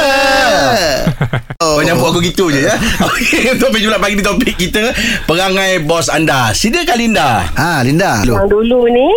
Oh. 1.63 1.79
Kau 1.79 1.83
nyampuk 1.83 2.11
aku 2.11 2.19
gitu 2.23 2.51
je 2.51 2.67
ya. 2.67 2.75
Okey, 3.07 3.55
untuk 3.55 3.71
pula 3.71 3.97
pagi 3.99 4.19
di 4.19 4.23
topik 4.25 4.55
kita. 4.59 4.91
Perangai 5.25 5.79
bos 5.83 6.11
anda. 6.11 6.51
Silakan 6.51 6.97
Linda. 6.99 7.47
Ha 7.55 7.81
Linda 7.85 8.23
Yang 8.25 8.49
dulu 8.51 8.89
ni 8.91 9.07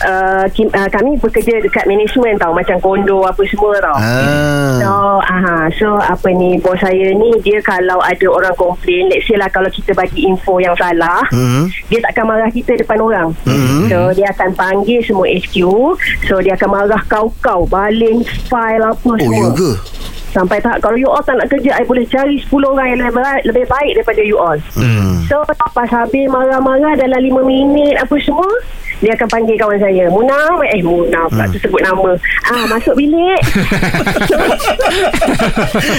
uh, 0.00 0.44
kim, 0.50 0.70
uh, 0.70 0.88
kami 0.88 1.18
bekerja 1.18 1.60
dekat 1.60 1.84
management 1.84 2.38
tau 2.38 2.52
macam 2.52 2.76
kondo 2.78 3.26
apa 3.26 3.42
semua 3.46 3.74
tau. 3.78 3.96
Ah. 3.96 4.76
So, 4.80 4.90
aha, 5.20 5.56
so 5.76 5.88
apa 5.98 6.28
ni 6.30 6.56
bos 6.58 6.78
saya 6.78 7.12
ni 7.12 7.34
dia 7.42 7.58
kalau 7.60 7.98
ada 8.00 8.26
orang 8.26 8.54
komplain, 8.56 9.10
let's 9.10 9.26
say 9.26 9.36
lah 9.36 9.50
kalau 9.50 9.68
kita 9.68 9.92
bagi 9.92 10.24
info 10.24 10.58
yang 10.58 10.74
salah, 10.76 11.20
Mhm. 11.30 11.68
dia 11.88 11.98
takkan 12.00 12.24
marah 12.26 12.48
kita 12.48 12.76
depan 12.76 12.98
orang. 13.00 13.28
So 13.90 14.14
dia 14.14 14.30
akan 14.30 14.50
panggil 14.54 15.02
semua 15.02 15.26
HQ, 15.26 15.56
so 16.24 16.38
dia 16.40 16.54
akan 16.54 16.68
marah 16.70 17.02
kau-kau, 17.06 17.66
baling 17.66 18.22
file 18.46 18.84
apa 18.84 19.04
Oh 19.04 19.18
semua. 19.18 19.36
ya 19.36 19.50
ke 19.52 19.70
Sampai 20.30 20.62
tahap 20.62 20.78
kalau 20.78 20.94
you 20.94 21.10
all 21.10 21.18
tak 21.18 21.34
nak 21.34 21.50
kerja, 21.50 21.74
I 21.74 21.82
boleh 21.82 22.06
cari 22.06 22.38
10 22.38 22.62
orang 22.62 22.94
yang 22.94 23.02
lebih 23.02 23.18
baik, 23.18 23.42
lebih 23.50 23.66
baik 23.66 23.90
daripada 23.98 24.22
you 24.22 24.38
all. 24.38 24.54
Hmm. 24.78 25.26
So 25.26 25.42
lepas 25.42 25.90
habis 25.90 26.30
marah-marah 26.30 26.94
dalam 26.94 27.18
5 27.18 27.42
minit 27.42 27.98
apa 27.98 28.14
semua 28.22 28.46
Dia 29.00 29.12
akan 29.12 29.28
panggil 29.28 29.56
kawan 29.56 29.76
saya 29.76 30.04
Muna. 30.06 30.36
Eh 30.68 30.80
Muna 30.80 31.24
pula 31.26 31.42
Hmm. 31.42 31.50
tu 31.50 31.58
sebut 31.58 31.80
nama. 31.80 32.10
Ah 32.44 32.64
Masuk 32.66 32.94
bilik. 32.94 33.40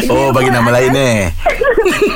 Oh 0.07 0.29
bagi 0.29 0.49
nama 0.49 0.69
lain 0.71 0.93
eh? 0.93 1.19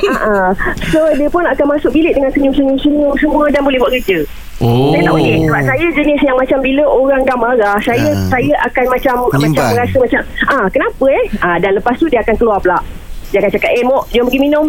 Uh, 0.06 0.50
So 0.86 1.00
dia 1.12 1.26
pun 1.26 1.42
akan 1.42 1.66
masuk 1.68 1.90
bilik 1.90 2.12
Dengan 2.12 2.30
senyum-senyum-senyum 2.30 3.12
Semua 3.16 3.48
dan 3.48 3.62
boleh 3.62 3.78
buat 3.78 3.92
kerja. 3.92 4.22
Oh. 4.58 4.90
Saya 4.90 5.02
tak 5.02 5.12
boleh. 5.12 5.36
Sebab 5.42 5.62
saya 5.64 5.86
jenis 5.92 6.20
yang 6.22 6.36
macam 6.36 6.58
Bila 6.60 6.82
orang 6.84 7.20
dah 7.22 7.36
marah 7.36 7.76
Saya 7.78 8.08
Ah. 8.08 8.28
saya 8.28 8.54
akan 8.64 8.84
macam 8.88 9.14
Macam 9.26 9.40
Menyimpan. 9.42 9.70
merasa 9.72 9.96
macam 9.98 10.20
ah 10.48 10.66
Kenapa 10.68 11.04
eh? 11.10 11.24
Ah, 11.38 11.56
Dan 11.58 11.70
lepas 11.74 11.94
tu 11.94 12.06
dia 12.06 12.20
akan 12.20 12.34
keluar 12.34 12.58
pula. 12.58 12.78
Dia 13.28 13.38
akan 13.38 13.50
cakap 13.50 13.70
Eh 13.72 13.82
Mok 13.82 14.02
jom 14.10 14.24
pergi 14.24 14.40
minum 14.40 14.66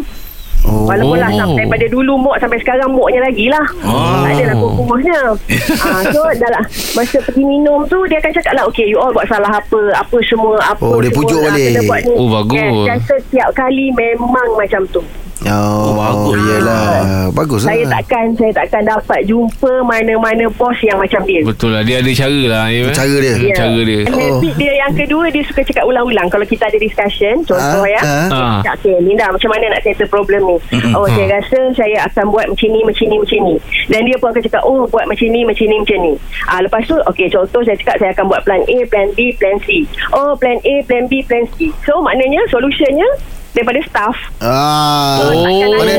Oh. 0.65 0.89
Walaupun 0.89 1.17
lah 1.17 1.29
sampai 1.29 1.63
daripada 1.63 1.85
dulu 1.87 2.17
Mok 2.17 2.37
sampai 2.39 2.57
sekarang 2.57 2.89
Moknya 2.89 3.21
lagi 3.21 3.45
lah 3.45 3.65
Oh. 3.83 4.25
Tak 4.25 4.31
adalah 4.33 4.55
kurusnya 4.57 5.19
ah, 5.85 6.01
So 6.09 6.21
dalam 6.33 6.63
Masa 6.91 7.17
pergi 7.21 7.43
minum 7.43 7.85
tu 7.85 8.01
Dia 8.05 8.17
akan 8.17 8.31
cakap 8.33 8.53
lah 8.55 8.63
Okay 8.65 8.85
you 8.85 8.97
all 8.97 9.13
buat 9.13 9.27
salah 9.27 9.47
apa 9.49 9.79
Apa 9.93 10.17
semua 10.25 10.57
apa 10.59 10.81
Oh, 10.81 10.97
dia 10.97 11.13
pujuk 11.13 11.39
lah, 11.39 11.53
balik. 11.53 11.77
ni. 11.77 12.11
Oh, 12.11 12.27
bagus. 12.33 12.57
yes, 12.57 12.73
Dan 12.83 12.97
setiap 13.05 13.49
kali 13.53 13.93
Memang 13.93 14.49
macam 14.55 14.81
tu 14.89 15.01
Oh, 15.39 15.93
bagus. 15.93 16.41
Yelah. 16.41 17.29
Bagus 17.29 17.61
lah. 17.61 17.69
Saya 17.69 17.83
takkan 17.91 18.25
Saya 18.33 18.51
takkan 18.55 18.81
dapat 18.83 19.21
jumpa 19.23 19.69
Mana-mana 19.81 20.49
bos 20.49 20.73
yang 20.81 20.97
macam 20.97 21.21
dia. 21.23 21.45
Betul 21.45 21.71
lah. 21.71 21.85
Dia 21.85 22.01
ada 22.01 22.09
cara 22.09 22.41
lah 22.43 22.65
ya, 22.67 22.89
Cara 22.89 23.15
dia. 23.15 23.33
Hmm, 23.35 23.53
Cara 23.53 23.79
dia. 23.79 24.01
And 24.01 24.15
Habit 24.17 24.53
dia 24.57 24.73
yang 24.75 24.93
kedua 24.93 25.29
Dia 25.29 25.43
suka 25.45 25.61
cakap 25.61 25.85
ulang-ulang. 25.85 26.25
Kalau 26.27 26.41
kita 26.43 26.65
ada 26.65 26.75
discussion 26.75 27.45
Contoh 27.45 27.83
Ah, 27.83 27.87
ya. 27.87 28.01
ah. 28.01 28.27
Ah. 28.27 28.57
Cakap, 28.59 28.73
Okay 28.79 28.97
Linda 28.97 29.29
macam 29.29 29.49
mana 29.51 29.65
nak 29.69 29.81
settle 29.81 30.07
problem 30.07 30.41
ni? 30.43 30.57
Oh 30.91 31.05
saya 31.05 31.27
rasa 31.31 31.59
Saya 31.75 31.97
akan 32.07 32.25
buat 32.27 32.45
macam 32.47 32.67
ni 32.67 32.81
Macam 32.81 33.05
ni 33.05 33.15
macam 33.19 33.39
ni. 33.43 33.55
Dan 33.85 34.01
dia 34.03 34.15
pun 34.17 34.27
akan 34.31 34.41
cakap 34.41 34.61
Oh 34.65 34.87
buat 34.87 35.05
macam 35.05 35.27
ni 35.27 35.41
Macam 35.43 35.65
ni 35.65 35.77
macam 35.77 35.99
ni. 36.01 36.13
Ah, 36.45 36.59
Lepas 36.59 36.81
tu 36.83 36.97
Okay 37.05 37.29
contoh 37.29 37.61
saya 37.61 37.77
cakap 37.77 37.95
Saya 37.99 38.11
akan 38.11 38.25
buat 38.25 38.41
plan 38.41 38.63
A 38.63 38.77
Plan 38.87 39.07
B 39.13 39.29
Plan 39.35 39.57
C. 39.61 39.85
Oh 40.11 40.33
plan 40.33 40.57
A 40.57 40.73
Plan 40.83 41.05
B 41.05 41.21
Plan 41.21 41.45
C. 41.53 41.69
So 41.83 42.01
maknanya 42.01 42.41
Solutionnya 42.47 43.05
Daripada 43.51 43.79
staff. 43.83 44.15
Ah, 44.39 45.19
Oh. 45.21 45.75
Mana 45.75 45.93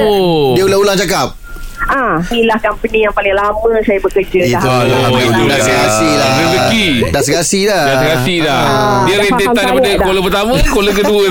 dia 0.54 0.62
ulang-ulang 0.64 0.96
cakap? 0.96 1.38
Ah, 1.88 2.18
inilah 2.28 2.58
company 2.58 3.06
yang 3.06 3.14
paling 3.14 3.32
lama 3.32 3.70
saya 3.80 3.96
bekerja 4.02 4.40
Itu 4.44 4.60
dah. 4.60 4.82
Alhamdulillah. 4.82 5.46
Dah 5.48 5.60
serasi 5.62 6.10
lah. 6.10 6.30
Rezeki. 6.36 6.86
Dah 7.08 7.22
serasi 7.22 7.60
dah. 7.64 7.82
Dah 7.86 7.96
dah. 8.42 8.60
Ah, 8.60 8.98
Dia 9.06 9.14
dah 9.14 9.24
rentetan 9.24 9.54
faham 9.56 9.76
daripada 9.78 9.78
sangat 9.78 9.82
dah. 9.96 10.04
Kola 10.04 10.20
pertama 10.20 10.52
Kola 10.68 10.90
kedua. 10.92 11.24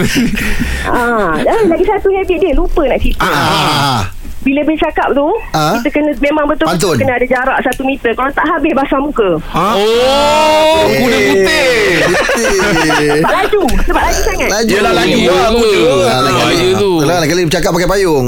Ah, 0.88 1.29
dan 1.43 1.67
lagi 1.67 1.86
satu 1.86 2.07
habit 2.09 2.38
dia. 2.39 2.51
Lupa 2.55 2.81
nak 2.88 2.97
cerita. 2.97 3.21
Ah, 3.21 3.27
Bila 3.27 4.16
bila 4.48 4.63
cakap 4.72 5.12
tu, 5.12 5.27
Ah. 5.51 5.75
kita 5.77 5.89
kena 5.92 6.12
memang 6.18 6.46
betul 6.46 6.66
Pantun. 6.66 6.96
kena 6.96 7.13
ada 7.13 7.25
jarak 7.25 7.58
satu 7.62 7.84
meter. 7.84 8.12
Kalau 8.13 8.32
tak 8.32 8.46
habis 8.46 8.72
basah 8.72 9.00
muka. 9.00 9.30
Oh 9.51 10.88
Kuda 10.88 11.18
putih 11.20 11.68
Putih 12.08 13.20
Laju, 13.20 13.62
sebab 13.84 14.01
laju 14.01 14.22
sangat. 14.24 14.50
Laju 14.50 14.72
Yelah, 14.72 14.94
laju 14.94 15.18
Ya 15.18 15.34
lah, 15.34 15.50
ke? 15.51 15.72
Ah, 16.08 16.22
kali 16.38 16.58
tu 16.74 16.92
Lah 17.00 17.16
lagi 17.18 17.30
kali 17.30 17.42
bercakap 17.44 17.72
pakai 17.72 17.88
payung 17.89 18.27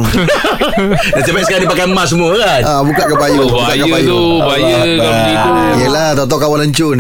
Nasib 1.16 1.32
baik 1.32 1.46
sekarang 1.46 1.62
dia 1.62 1.72
pakai 1.72 1.86
emas 1.86 2.08
semua 2.10 2.32
kan 2.36 2.62
ah, 2.62 2.82
Buka 2.82 3.04
ke 3.06 3.16
payung 3.16 3.48
Oh, 3.48 3.62
buka 3.62 3.74
ke 3.74 3.86
Bahaya 3.86 4.04
tu 4.04 4.20
Bahaya 4.40 4.78
kalau 4.90 5.14
begitu 5.14 5.50
Yelah 5.80 6.08
tahu-tahu 6.14 6.40
kawan 6.42 6.60
lencun. 6.62 6.98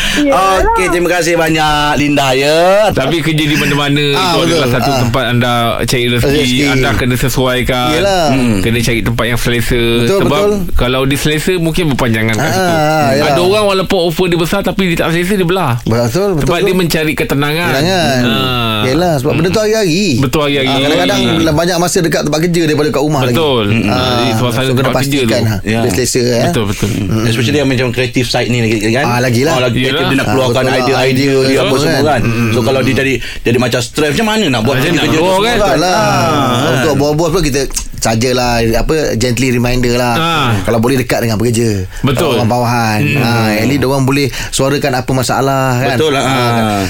Okey 0.60 0.86
terima 0.88 1.08
kasih 1.10 1.34
banyak 1.34 1.70
Linda 1.96 2.28
ya 2.32 2.90
Tapi 2.90 3.16
kerja 3.20 3.44
di 3.44 3.56
mana-mana 3.56 4.04
Ah, 4.12 4.32
Itu 4.34 4.38
adalah 4.46 4.68
satu 4.70 4.90
Ah. 4.90 4.98
tempat 5.00 5.24
anda 5.28 5.52
cari 5.80 6.06
rezeki, 6.08 6.28
Rezeki. 6.34 6.58
Anda 6.68 6.90
kena 6.94 7.14
sesuaikan 7.16 7.88
Yelah. 7.92 8.26
Hmm. 8.50 8.58
Kena 8.60 8.78
cari 8.80 9.00
tempat 9.00 9.24
yang 9.24 9.38
selesa 9.38 9.78
Betul, 10.00 10.18
Sebab 10.20 10.42
betul. 10.42 10.52
kalau 10.74 11.00
dia 11.04 11.14
selesa 11.16 11.54
Mungkin 11.56 11.84
berpanjangan 11.88 12.34
kat 12.34 12.42
Ah, 12.42 12.50
situ 12.50 12.74
yelah. 13.14 13.26
Ada 13.28 13.40
orang 13.40 13.64
walaupun 13.68 13.98
offer 14.02 14.26
dia 14.26 14.34
besar 14.36 14.60
Tapi 14.60 14.82
dia 14.88 14.98
tak 14.98 15.08
selesa 15.10 15.34
Dia 15.34 15.46
belah 15.46 15.74
Betul 15.78 15.94
betul 16.02 16.28
Sebab 16.40 16.50
betul. 16.52 16.66
dia 16.66 16.74
mencari 16.74 17.12
ketenangan 17.14 17.68
Jangan 17.72 18.18
Ah. 18.20 18.80
Yelah 18.82 19.12
sebab 19.16 19.32
benda 19.32 19.48
tu 19.48 19.60
hari-hari 19.60 20.18
Betul 20.18 20.40
hari-hari. 20.42 20.66
Ah, 20.66 20.78
Kadang-kadang 20.80 21.18
Hmm. 21.20 21.54
banyak 21.54 21.76
masa 21.78 21.98
dekat 22.00 22.20
tempat 22.22 22.40
kerja 22.42 22.60
Daripada 22.64 22.88
kat 22.90 23.00
rumah 23.00 23.20
Betul. 23.22 23.64
lagi 23.68 23.78
Hmm. 23.80 23.94
Jadi 24.10 24.26
suasana 24.34 24.60
so 24.60 24.72
kena 24.72 24.82
tempat 24.84 25.00
kerja 25.00 25.18
pastikan 25.20 25.40
tu. 25.40 25.46
ha, 25.46 25.56
Ya. 25.62 25.80
Dia 25.80 25.90
selesa 25.92 26.20
eh. 26.20 26.44
Betul 26.44 26.64
betul 26.66 26.88
Hmm. 26.90 27.24
Especially 27.24 27.58
yang 27.58 27.68
macam 27.68 27.86
creative 27.90 28.26
side 28.26 28.48
ni 28.48 28.58
lagi 28.58 28.76
kan 28.90 29.04
Ah, 29.06 29.20
lagilah. 29.20 29.52
oh, 29.52 29.62
lagi 29.62 29.78
kreatif 29.78 29.94
Yelah. 29.94 30.08
dia 30.08 30.16
nak 30.16 30.24
Ah, 30.24 30.32
keluarkan 30.32 30.60
betul 30.60 30.72
lah. 30.72 30.80
idea-idea 30.82 31.30
Idea 31.30 31.38
dia 31.46 31.58
apa 31.60 31.68
semua 31.70 31.80
semua 31.80 32.02
kan. 32.08 32.20
kan 32.20 32.50
so 32.50 32.60
kalau 32.60 32.80
dia 32.80 32.94
jadi 32.96 33.14
jadi 33.40 33.58
macam 33.58 33.80
stress 33.80 34.10
macam 34.12 34.26
mana 34.28 34.44
nak 34.48 34.60
buat 34.62 34.74
kerja 34.76 34.90
tu 34.90 35.06
semua 35.12 35.36
kan? 35.38 35.56
Betul 35.56 35.78
lah 35.78 35.92
Ah. 35.92 36.68
Untuk 36.72 36.94
bos-bos 36.96 37.30
pun 37.30 37.42
kita 37.42 37.60
sajalah 38.00 38.58
apa 38.74 39.14
gently 39.14 39.52
reminder 39.52 39.94
lah 39.94 40.16
Ah. 40.16 40.50
kalau 40.64 40.80
boleh 40.80 40.96
dekat 40.96 41.22
dengan 41.22 41.36
pekerja 41.36 41.84
Betul. 42.00 42.34
orang 42.34 42.48
bawahan 42.48 43.00
hmm. 43.04 43.20
ha, 43.20 43.30
at 43.54 43.64
least 43.64 43.80
diorang 43.80 44.02
boleh 44.02 44.26
suarakan 44.50 44.98
apa 44.98 45.10
masalah 45.12 45.78
kan 45.78 45.96
Betul 45.96 46.12
lah, 46.16 46.24
Ah, 46.24 46.32
ah. 46.32 46.82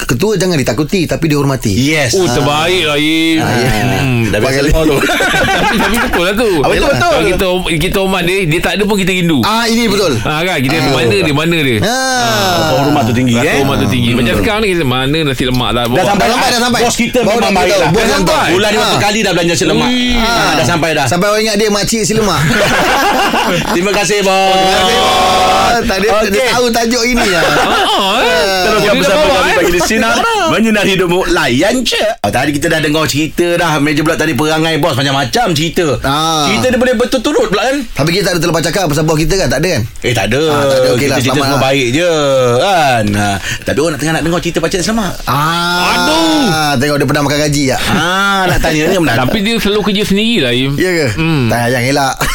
Ketua 0.00 0.32
jangan 0.34 0.54
ditakuti 0.54 1.04
tapi 1.04 1.26
dihormati. 1.26 1.74
Yes. 1.74 2.14
Oh 2.14 2.22
terbaik 2.24 2.84
lah 2.84 2.94
Im 2.94 3.38
Ah, 3.38 3.50
ya. 3.50 3.70
Hmm. 3.98 4.20
dah 4.26 4.38
biasa 4.38 4.46
Pakai- 4.54 4.64
lemah 4.68 4.82
tu. 4.84 4.96
Tapi, 4.98 5.76
tapi 5.82 5.96
betul 5.98 6.22
lah 6.22 6.34
tu. 6.34 6.50
Ah, 6.56 6.68
betul, 6.68 6.86
betul. 6.86 7.10
Kalau 7.10 7.24
kita, 7.26 7.46
kita 7.80 7.96
hormat 7.98 8.22
dia 8.22 8.38
Dia 8.44 8.60
tak 8.60 8.72
ada 8.74 8.82
pun 8.84 8.96
kita 8.96 9.10
rindu. 9.12 9.38
Ah 9.42 9.64
ini 9.64 9.84
betul. 9.84 10.12
Ha 10.16 10.32
kan? 10.40 10.58
Kita 10.58 10.74
kata 10.76 10.90
mana 10.92 11.16
dia 11.18 11.34
mana 11.34 11.56
dia. 11.58 11.76
ah. 11.80 12.70
oh, 12.70 12.86
rumah 12.86 13.02
tu 13.02 13.12
tinggi 13.12 13.34
eh? 13.34 13.58
hormat 13.58 13.76
tu 13.80 13.88
tinggi. 13.88 14.10
Macam 14.12 14.34
sekarang 14.36 14.60
ni 14.60 14.68
kita 14.70 14.84
mana 14.84 15.18
nasi 15.24 15.44
lemak 15.44 15.70
lah. 15.72 15.84
Dah 15.84 16.04
sampai, 16.04 16.24
Dah 16.24 16.32
sampai, 16.32 16.48
dah 16.48 16.60
sampai. 16.60 16.80
Bos 16.80 16.96
kita 16.96 17.18
memang 17.20 17.52
baik 17.52 17.74
lah. 17.74 17.88
bos 17.90 18.06
sampai. 18.06 18.46
Bulan 18.50 18.68
ni 18.68 18.76
berapa 18.76 18.90
Ah. 18.90 19.00
kali 19.00 19.18
dah 19.20 19.32
belanja 19.32 19.54
si 19.54 19.64
lemak. 19.64 19.90
Ah, 20.18 20.52
Dah 20.54 20.64
sampai 20.64 20.90
dah. 20.92 21.06
Sampai 21.06 21.26
orang 21.26 21.42
ingat 21.42 21.56
dia 21.56 21.68
makcik 21.68 22.02
si 22.02 22.12
lemak. 22.12 22.40
Terima 23.74 23.90
kasih 23.92 24.22
bos. 24.22 24.72
Ah, 25.68 25.80
tak 25.80 26.00
dia, 26.00 26.10
tahu 26.48 26.66
tajuk 26.68 27.02
ini 27.04 27.26
lah. 27.28 27.44
Ah, 27.88 28.18
eh. 28.18 28.62
Teruskan 28.64 28.82
Dia 28.88 28.92
bersama 28.96 29.14
dah 29.14 29.26
bawa, 29.26 29.36
kami 29.36 29.48
eh. 29.48 29.56
pagi 29.56 29.70
di 29.70 29.80
Sinar 29.88 30.20
Menyinar 30.50 30.84
hidupmu 30.84 31.24
Layan 31.28 31.80
je 31.80 31.96
oh, 32.20 32.28
Tadi 32.28 32.52
kita 32.52 32.68
dah 32.68 32.76
dengar 32.78 33.04
cerita 33.04 33.56
dah 33.56 33.80
Meja 33.80 34.00
pula 34.00 34.14
tadi 34.14 34.32
perangai 34.32 34.76
bos 34.76 34.92
Macam-macam 34.92 35.46
cerita 35.50 35.96
Ah. 36.00 36.44
Cerita 36.44 36.68
dia 36.68 36.76
boleh 36.76 36.92
berturut-turut 36.94 37.48
pula 37.48 37.64
kan 37.64 37.80
tapi 37.88 38.08
kita 38.10 38.22
tak 38.22 38.32
ada 38.32 38.40
terlepas 38.40 38.62
cakap 38.62 38.84
pasal 38.84 39.02
bos 39.02 39.16
kita 39.16 39.34
kan 39.34 39.48
tak 39.48 39.58
ada 39.58 39.68
kan 39.70 39.82
Eh 40.02 40.12
tak 40.12 40.28
ada, 40.28 40.42
Ah, 40.46 40.60
tak 40.62 40.78
ada. 40.78 40.88
Okey 40.92 41.00
Kita 41.00 41.08
lah, 41.08 41.18
cerita 41.18 41.38
semua 41.38 41.48
lah. 41.50 41.60
baik 41.62 41.86
je 41.90 42.12
kan 42.58 43.04
ha. 43.14 43.30
Tapi 43.64 43.78
orang 43.78 43.90
nak 43.90 43.98
tengah 43.98 44.12
nak 44.12 44.22
dengar 44.22 44.40
cerita 44.40 44.58
Pakcik 44.60 44.80
Selamat 44.82 45.12
ah 45.24 45.88
Aduh. 45.88 46.76
tengok 46.76 46.96
dia 46.98 47.06
pernah 47.06 47.22
makan 47.24 47.38
gaji 47.42 47.64
tak 47.68 47.80
Ah, 47.90 48.42
nak 48.44 48.58
tanya 48.60 48.82
ni 48.84 48.96
benar. 48.98 49.16
Tapi 49.24 49.38
dia 49.40 49.54
selalu 49.56 49.80
kerja 49.82 50.02
sendiri 50.04 50.36
lah 50.38 50.52
Im. 50.52 50.72
Ya 50.74 50.90
ke? 50.92 51.06
Hmm. 51.16 51.48
Tak 51.48 51.58
yang 51.70 51.84
elak 51.86 52.14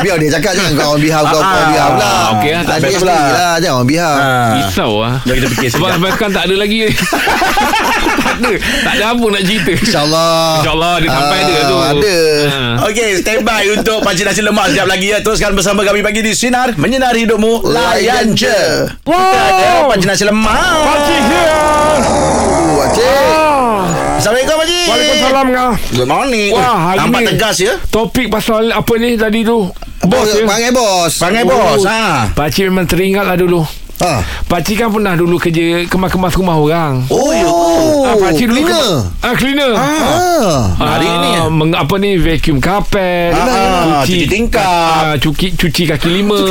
Biar 0.00 0.16
dia 0.16 0.30
cakap 0.32 0.52
Jangan 0.52 0.72
kau 0.74 0.90
on 0.90 1.00
behalf 1.00 1.24
Kau 1.26 1.40
on 1.40 1.48
behalf 1.66 1.92
lah 1.94 2.10
Ah, 2.10 2.26
okey 2.34 2.50
lah, 2.50 2.62
tak 2.62 2.68
Tak 2.70 2.80
best 2.82 2.92
best 2.92 3.00
pula. 3.00 3.16
lah 3.30 3.54
Jangan 3.56 3.76
on 3.76 3.86
behalf 3.86 4.18
Ah. 4.20 4.49
Risau 4.56 4.92
lah. 4.98 5.14
Jom 5.22 5.34
kita 5.34 5.48
fikir 5.48 5.68
Sebab 5.70 5.78
sekejap. 5.80 5.94
sampai 5.96 6.10
sekarang 6.10 6.32
tak 6.32 6.44
ada 6.44 6.54
lagi. 6.56 6.78
tak 8.20 8.34
ada. 8.36 8.52
Tak 8.80 8.92
ada 8.92 9.04
apa 9.08 9.26
nak 9.28 9.42
cerita. 9.42 9.70
InsyaAllah 9.72 10.40
InsyaAllah 10.56 10.94
dia 10.96 11.08
sampai 11.08 11.36
Ah, 11.36 11.42
ada 11.42 11.56
tu. 11.62 11.76
Ada 11.80 12.16
Ah. 12.50 12.86
Okey, 12.86 13.08
stand 13.16 13.42
by 13.42 13.64
untuk 13.70 13.98
Pakcik 14.00 14.24
Nasi 14.24 14.40
Lemak 14.40 14.66
sekejap 14.68 14.86
lagi 14.86 15.06
ya. 15.08 15.18
Teruskan 15.20 15.52
bersama 15.52 15.80
kami 15.82 16.00
pagi 16.00 16.20
di 16.20 16.32
Sinar. 16.32 16.74
Menyinar 16.74 17.12
hidupmu. 17.12 17.66
Layan 17.66 18.32
je. 18.32 18.58
Kita 19.00 19.18
ada 19.40 19.86
Pakcik 19.86 20.06
Nasi 20.06 20.24
Lemak. 20.24 20.56
Pakcik 20.56 21.22
Oh, 22.00 22.78
Pakcik 22.78 24.16
Assalamualaikum 24.16 24.56
Pakcik. 24.58 24.86
Waalaikumsalam. 24.86 25.46
Good 25.92 26.08
morning. 26.08 26.50
Wah, 26.52 26.76
hari 26.86 26.98
Nampak 26.98 27.20
ni- 27.20 27.28
tegas 27.30 27.56
ya. 27.58 27.72
Topik 27.86 28.28
pasal 28.28 28.68
apa 28.70 28.92
ni 28.96 29.16
tadi 29.16 29.40
tu? 29.42 29.64
Bos 30.02 30.28
ya. 30.30 30.44
Panggil 30.44 30.72
bos 30.72 31.12
Panggil 31.14 31.44
bos. 31.44 31.84
Ha. 31.84 32.28
Pakcik 32.30 32.66
memang 32.66 32.84
teringat 32.84 33.22
lah 33.22 33.36
dulu. 33.36 33.64
Ha. 34.00 34.24
Pakcik 34.44 34.76
kan 34.76 34.88
pernah 34.88 35.14
dulu 35.14 35.36
kerja 35.36 35.60
kemas-kemas 35.86 36.34
rumah 36.34 36.56
orang. 36.56 37.04
Oh, 37.06 37.30
ya. 37.30 37.46
Ah, 38.02 38.16
pakcik 38.18 38.46
dulu 38.46 38.60
cleaner. 38.60 38.74
kema- 38.74 39.04
Ah, 39.20 39.34
cleaner. 39.34 39.72
Ah. 39.72 40.58
Hari 40.74 41.06
Ah, 41.06 41.16
ni 41.16 41.28
ya? 41.30 41.42
meng, 41.46 41.70
apa 41.72 41.94
ni 41.96 42.16
vacuum 42.16 42.58
karpet, 42.58 43.30
Ah, 43.32 44.00
cuci 44.02 44.26
tingkap. 44.26 44.64
ah, 44.64 45.14
cuci 45.14 45.52
cuci 45.52 45.82
kaki 45.86 46.08
lima. 46.10 46.40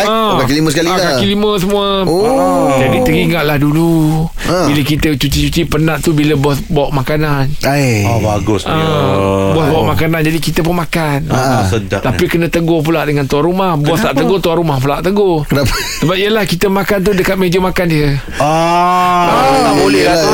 Oh, 0.00 0.38
kaki 0.38 0.52
lima 0.54 0.68
sekali 0.70 0.88
ah, 0.88 0.96
lah. 0.96 1.04
Kaki 1.14 1.26
lima 1.28 1.50
semua. 1.56 2.06
Oh. 2.06 2.72
Jadi 2.78 2.98
teringatlah 3.02 3.58
dulu. 3.58 4.26
Ah. 4.50 4.66
Bila 4.66 4.82
kita 4.82 5.08
cuci-cuci 5.12 5.62
penat 5.64 6.02
tu 6.02 6.10
bila 6.10 6.34
bos 6.34 6.58
bawa 6.66 6.90
makanan. 6.92 7.54
Hai. 7.60 8.02
Oh, 8.04 8.18
bagus. 8.18 8.66
Ah, 8.66 9.54
bos 9.54 9.62
bawa 9.64 9.94
makanan 9.94 10.20
jadi 10.20 10.38
kita 10.38 10.60
pun 10.60 10.74
makan. 10.74 11.30
Ah, 11.30 11.62
sedap. 11.64 12.02
Tapi 12.02 12.26
kena 12.26 12.46
tegur 12.46 12.82
pula 12.82 13.02
dengan 13.02 13.24
tuan 13.24 13.44
rumah. 13.44 13.76
Bos 13.76 13.96
tak 13.96 14.16
tegur, 14.16 14.38
tuan 14.38 14.58
rumah 14.58 14.76
pula 14.76 14.98
tegur. 14.98 15.46
Kenapa? 15.46 15.70
Sebab 16.00 16.16
yelah 16.16 16.42
kita 16.44 16.66
makan 16.66 16.98
tu 17.00 17.10
dekat 17.12 17.36
meja 17.36 17.58
makan 17.58 17.86
dia. 17.86 18.18
Ah, 18.36 19.30
tak 19.62 19.74
boleh 19.76 20.02
lah 20.02 20.16
tu. 20.16 20.28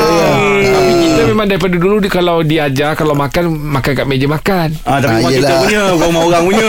Tapi 0.67 0.93
kita 1.03 1.21
memang 1.27 1.47
daripada 1.47 1.75
dulu 1.75 1.97
dia 1.99 2.09
kalau 2.09 2.37
dia 2.41 2.61
ajar 2.67 2.91
kalau 2.95 3.13
makan 3.13 3.45
makan 3.53 3.93
kat 3.95 4.07
meja 4.07 4.27
makan. 4.27 4.69
Ah, 4.83 4.97
tapi 4.97 5.13
Ah, 5.13 5.19
rumah 5.19 5.31
kita 5.31 5.53
punya, 5.61 5.83
bukan 5.93 6.07
rumah 6.07 6.23
orang 6.25 6.43
punya. 6.47 6.67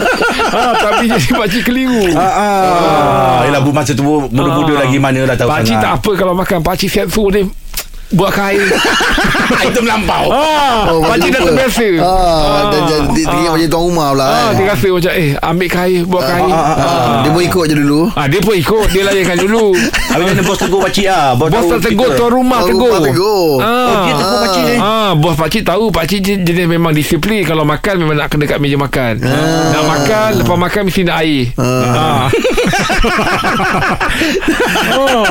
ah, 0.58 0.72
tapi 0.74 1.04
jadi 1.06 1.28
pakcik 1.30 1.62
keliru. 1.64 2.02
Ah, 2.12 2.26
ah. 2.26 3.36
Yelah, 3.42 3.60
bu 3.60 3.70
masa 3.70 3.92
tu 3.92 4.02
muda-muda 4.02 4.72
Ah. 4.72 4.78
lagi 4.82 4.98
mana 4.98 5.22
dah 5.24 5.36
tahu 5.36 5.48
Pakcik 5.48 5.70
sangat. 5.72 5.84
tak 5.84 5.92
apa 5.96 6.10
kalau 6.16 6.34
makan. 6.34 6.58
Pakcik 6.80 6.96
siap 6.96 7.12
suruh 7.12 7.28
dia 7.28 7.44
buat 8.16 8.32
kain. 8.32 8.56
Itu 9.50 9.80
melampau. 9.80 10.30
Ah, 10.30 10.88
Oh, 10.88 11.02
pakcik 11.02 11.30
dah 11.30 11.40
terbiasa. 11.42 11.86
Ah, 11.98 12.62
dan 12.68 12.80
jadi 12.84 13.06
dia 13.10 13.24
teringat 13.24 13.50
macam 13.52 13.68
tuan 13.68 13.82
rumah 13.84 14.08
pula. 14.10 14.24
Ah, 14.24 14.32
eh. 14.32 14.50
dia 14.52 14.64
rasa 14.66 14.86
macam 14.88 15.12
eh 15.12 15.30
ambil 15.36 15.68
kain, 15.68 16.00
buat 16.04 16.22
kain. 16.22 16.50
Ah, 16.50 17.20
Dia 17.20 17.30
pun 17.30 17.42
ikut 17.42 17.64
je 17.64 17.76
dulu. 17.76 18.00
Ah, 18.12 18.26
dia 18.26 18.40
pun 18.40 18.54
ikut, 18.54 18.86
dia 18.88 19.02
layankan 19.02 19.38
dulu. 19.38 19.64
Habis 20.10 20.24
mana 20.26 20.42
bos 20.42 20.56
tegur 20.56 20.80
pakcik 20.80 21.06
lah. 21.06 21.34
Bos 21.34 21.48
tak 21.50 21.80
tegur 21.82 22.10
tuan 22.14 22.30
rumah 22.32 22.58
Tuan 22.60 22.70
tegur. 22.70 22.88
rumah 22.88 23.00
tegur. 23.02 23.48
Ah. 23.60 23.68
Oh, 23.68 23.96
dia 24.00 24.14
tegur 24.16 24.38
pakcik 24.40 24.62
ni. 24.64 24.76
Ah, 24.76 25.10
bos 25.14 25.34
pakcik 25.36 25.62
tahu 25.62 25.84
pakcik 25.90 26.18
je- 26.20 26.40
jenis 26.40 26.66
memang 26.68 26.92
disiplin 26.92 27.42
kalau 27.42 27.62
makan 27.64 27.94
memang 27.96 28.16
nak 28.16 28.28
kena 28.28 28.44
kat 28.46 28.58
meja 28.58 28.76
makan. 28.76 29.12
Nak 29.20 29.84
makan 29.84 30.28
lepas 30.36 30.56
makan 30.58 30.80
mesti 30.84 31.00
nak 31.02 31.16
air. 31.18 31.44
Ah. 31.56 32.26
oh, 34.92 35.24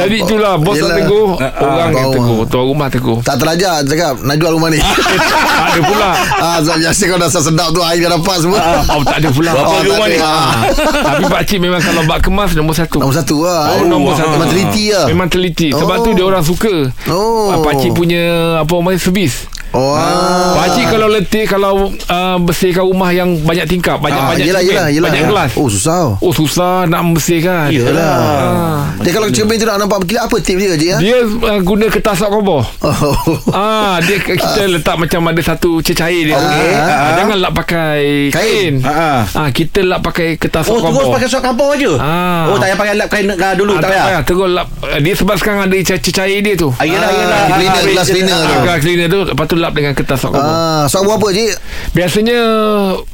jadi 0.00 0.16
itulah 0.16 0.54
bos 0.56 0.76
tak 0.76 0.94
tegur, 0.96 1.36
orang 1.38 1.90
yang 1.90 2.06
tuan 2.06 2.14
tegur, 2.14 2.34
rumah. 2.34 2.46
tuan 2.48 2.64
rumah 2.64 2.88
tegur. 2.88 3.18
Tak 3.20 3.36
terajak 3.64 3.88
cakap 3.88 4.14
nak 4.20 4.36
jual 4.36 4.52
rumah 4.52 4.68
ni. 4.68 4.78
tak 4.78 5.68
ada 5.72 5.80
pula. 5.82 6.10
ah, 6.44 6.58
sebab 6.60 6.76
biasa 6.78 7.02
kau 7.08 7.18
dah 7.18 7.30
sedap 7.32 7.68
tu 7.72 7.80
air 7.80 7.98
dah 7.98 8.10
dapat 8.12 8.36
semua. 8.38 8.58
Oh, 8.92 9.02
tak 9.02 9.16
ada 9.24 9.28
pula. 9.32 9.50
Berapa 9.54 9.72
Oh, 9.72 9.80
rumah 9.82 10.08
ni? 10.08 10.18
Ah. 10.20 10.52
Tapi 10.76 11.24
pakcik 11.26 11.58
memang 11.58 11.80
kalau 11.80 12.02
bak 12.04 12.20
kemas 12.20 12.52
nombor 12.52 12.76
satu. 12.76 13.00
Nombor 13.00 13.16
satu 13.16 13.36
lah. 13.40 13.62
Oh, 13.74 13.84
nombor 13.88 14.12
satu. 14.14 14.36
Memang 14.36 14.50
teliti 14.52 14.84
lah. 14.92 15.06
Memang 15.08 15.28
teliti. 15.28 15.68
Sebab 15.72 15.96
Oh. 15.96 16.04
tu 16.04 16.10
dia 16.12 16.24
orang 16.26 16.44
suka. 16.44 16.74
Oh. 17.08 17.48
Ah, 17.48 17.58
Pakcik 17.64 17.96
punya 17.96 18.22
apa 18.60 18.72
orang 18.74 19.00
servis. 19.00 19.48
Oh. 19.74 19.92
Ah. 19.92 20.54
Pakcik 20.56 20.86
kalau 20.88 21.08
letih 21.08 21.44
kalau 21.44 21.74
uh, 21.90 22.36
bersihkan 22.38 22.82
rumah 22.84 23.10
yang 23.10 23.34
banyak 23.38 23.66
tingkap, 23.66 23.98
banyak 23.98 24.16
Ah, 24.16 24.30
banyak 24.30 24.46
yelah, 24.46 24.62
cermin, 24.62 24.70
yelah, 24.72 24.86
yelah. 24.88 25.08
banyak 25.10 25.24
gelas. 25.26 25.50
Oh, 25.54 25.66
susah. 25.66 26.14
Oh 26.16 26.30
susah 26.30 26.86
nak 26.86 27.02
membersihkan. 27.02 27.68
Yelah. 27.68 28.14
Ah. 28.14 28.78
Dia 28.96 29.10
kalau 29.10 29.28
cermin 29.28 29.56
tu 29.56 29.66
nak 29.66 29.76
nampak 29.76 29.98
berkilat 30.00 30.24
apa 30.24 30.36
tip 30.38 30.56
dia 30.56 30.72
je 30.72 30.86
ya? 30.86 30.96
Dia 30.96 31.16
uh, 31.20 31.58
guna 31.60 31.86
kertas 31.86 32.16
sok 32.16 32.30
koboh. 32.32 32.62
Oh. 32.80 33.18
Ah, 33.50 33.98
dia 33.98 34.22
kita 34.24 34.62
letak 34.68 34.94
macam 34.94 35.26
ada 35.26 35.40
satu 35.40 35.78
cecair 35.80 36.22
dia. 36.24 36.34
Okey. 36.34 36.70
Ah, 36.72 37.10
jangan 37.16 37.36
lap 37.40 37.52
pakai 37.52 38.30
Kain. 38.30 38.78
kain. 38.78 38.86
Ah, 38.86 39.26
Ah, 39.34 39.48
kita 39.50 39.82
lap 39.82 40.00
pakai 40.00 40.36
kertas 40.36 40.64
Oh, 40.64 40.78
sok 40.78 40.86
terus 40.86 41.02
koboh. 41.02 41.12
pakai 41.12 41.28
suat 41.28 41.42
kapur 41.42 41.74
je. 41.74 41.92
Ah. 41.96 42.46
Oh, 42.46 42.56
tak 42.56 42.70
payah 42.70 42.78
pakai 42.78 42.94
lap 42.94 43.08
kain 43.08 43.26
ah, 43.28 43.52
dulu 43.52 43.74
Ah, 43.74 43.76
tak 43.76 43.82
tak 43.82 43.90
payah. 43.90 44.04
payah 44.06 44.22
Terus 44.24 44.48
lap 44.48 44.66
Ah, 44.80 45.00
Dia 45.00 45.14
sebab 45.14 45.34
sekarang 45.34 45.60
ada 45.64 45.74
ce- 45.76 45.98
cecair 46.00 46.38
dia 46.38 46.54
tu 46.54 46.70
Ah, 46.72 46.84
yelah, 46.84 47.04
Ah, 47.04 47.12
yelah. 47.12 47.38
cleaner, 47.50 47.74
Ah, 47.76 47.90
glass 47.90 48.08
cleaner 48.08 48.32
ah, 48.32 48.44
tu. 48.44 48.54
Agak 48.60 48.78
cleaner 48.80 49.06
tu 49.08 49.20
Lepas 49.24 49.44
tu 49.44 49.56
lap 49.64 49.72
dengan 49.72 49.92
kertas 49.92 50.18
sok 50.18 50.30
koboh 50.30 50.44
Ah, 50.44 50.84
sok 50.84 51.02
berapa 51.06 51.28
cik? 51.30 51.50
Biasanya 51.90 52.38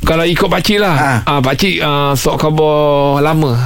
Kalau 0.00 0.24
ikut 0.24 0.48
pakcik 0.48 0.78
lah 0.78 0.96
Ah. 0.96 1.18
ah. 1.24 1.40
Pakcik 1.40 1.78
ah, 1.78 2.12
sok 2.12 2.34
koboh 2.36 2.76
lama 3.18 3.54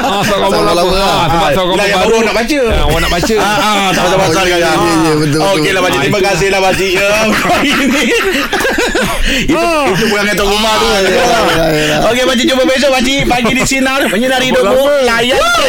ah, 0.00 0.22
Sok 0.22 0.38
Sok 0.40 0.52
lama, 0.56 0.72
lama, 0.72 0.96
ah, 0.96 1.24
Sebab 1.26 1.44
Ah, 1.44 1.50
sok 1.52 1.66
yang 1.76 2.00
baru 2.00 2.08
baru 2.10 2.18
nak 2.22 2.34
baca. 2.34 2.60
ah, 2.64 2.82
Orang 2.82 3.02
nak 3.02 3.12
baca 3.12 3.34
Ah, 3.36 3.58
ah, 3.60 3.88
tak 3.90 4.02
pasal 4.02 4.18
pasal 4.18 4.40
Oh, 4.40 4.46
kan. 4.46 4.48
ya, 4.48 4.56
ya, 4.56 4.72
ya, 4.72 5.12
betul, 5.14 5.40
Okey 5.42 5.60
betul. 5.60 5.70
lah 5.70 5.82
pakcik. 5.82 5.98
Ah, 5.98 6.02
Terima 6.02 6.16
itu. 6.16 6.26
kasih 6.26 6.48
lah 6.48 6.60
pakcik. 6.62 6.90
Ya, 6.90 7.08
ini. 7.60 8.02
Itu 9.52 9.68
perangai 10.08 10.34
tuan 10.38 10.48
rumah 10.48 10.74
tu. 10.74 10.86
ya, 10.88 10.98
ya. 11.68 11.96
Okey 12.06 12.24
pakcik 12.24 12.46
jumpa 12.46 12.64
besok 12.64 12.90
pakcik. 12.90 13.20
Pagi 13.26 13.52
di 13.52 13.64
sinar 13.64 14.00
menyinari 14.06 14.48
hidupmu. 14.48 14.82
Layan 15.04 15.36
je. 15.36 15.68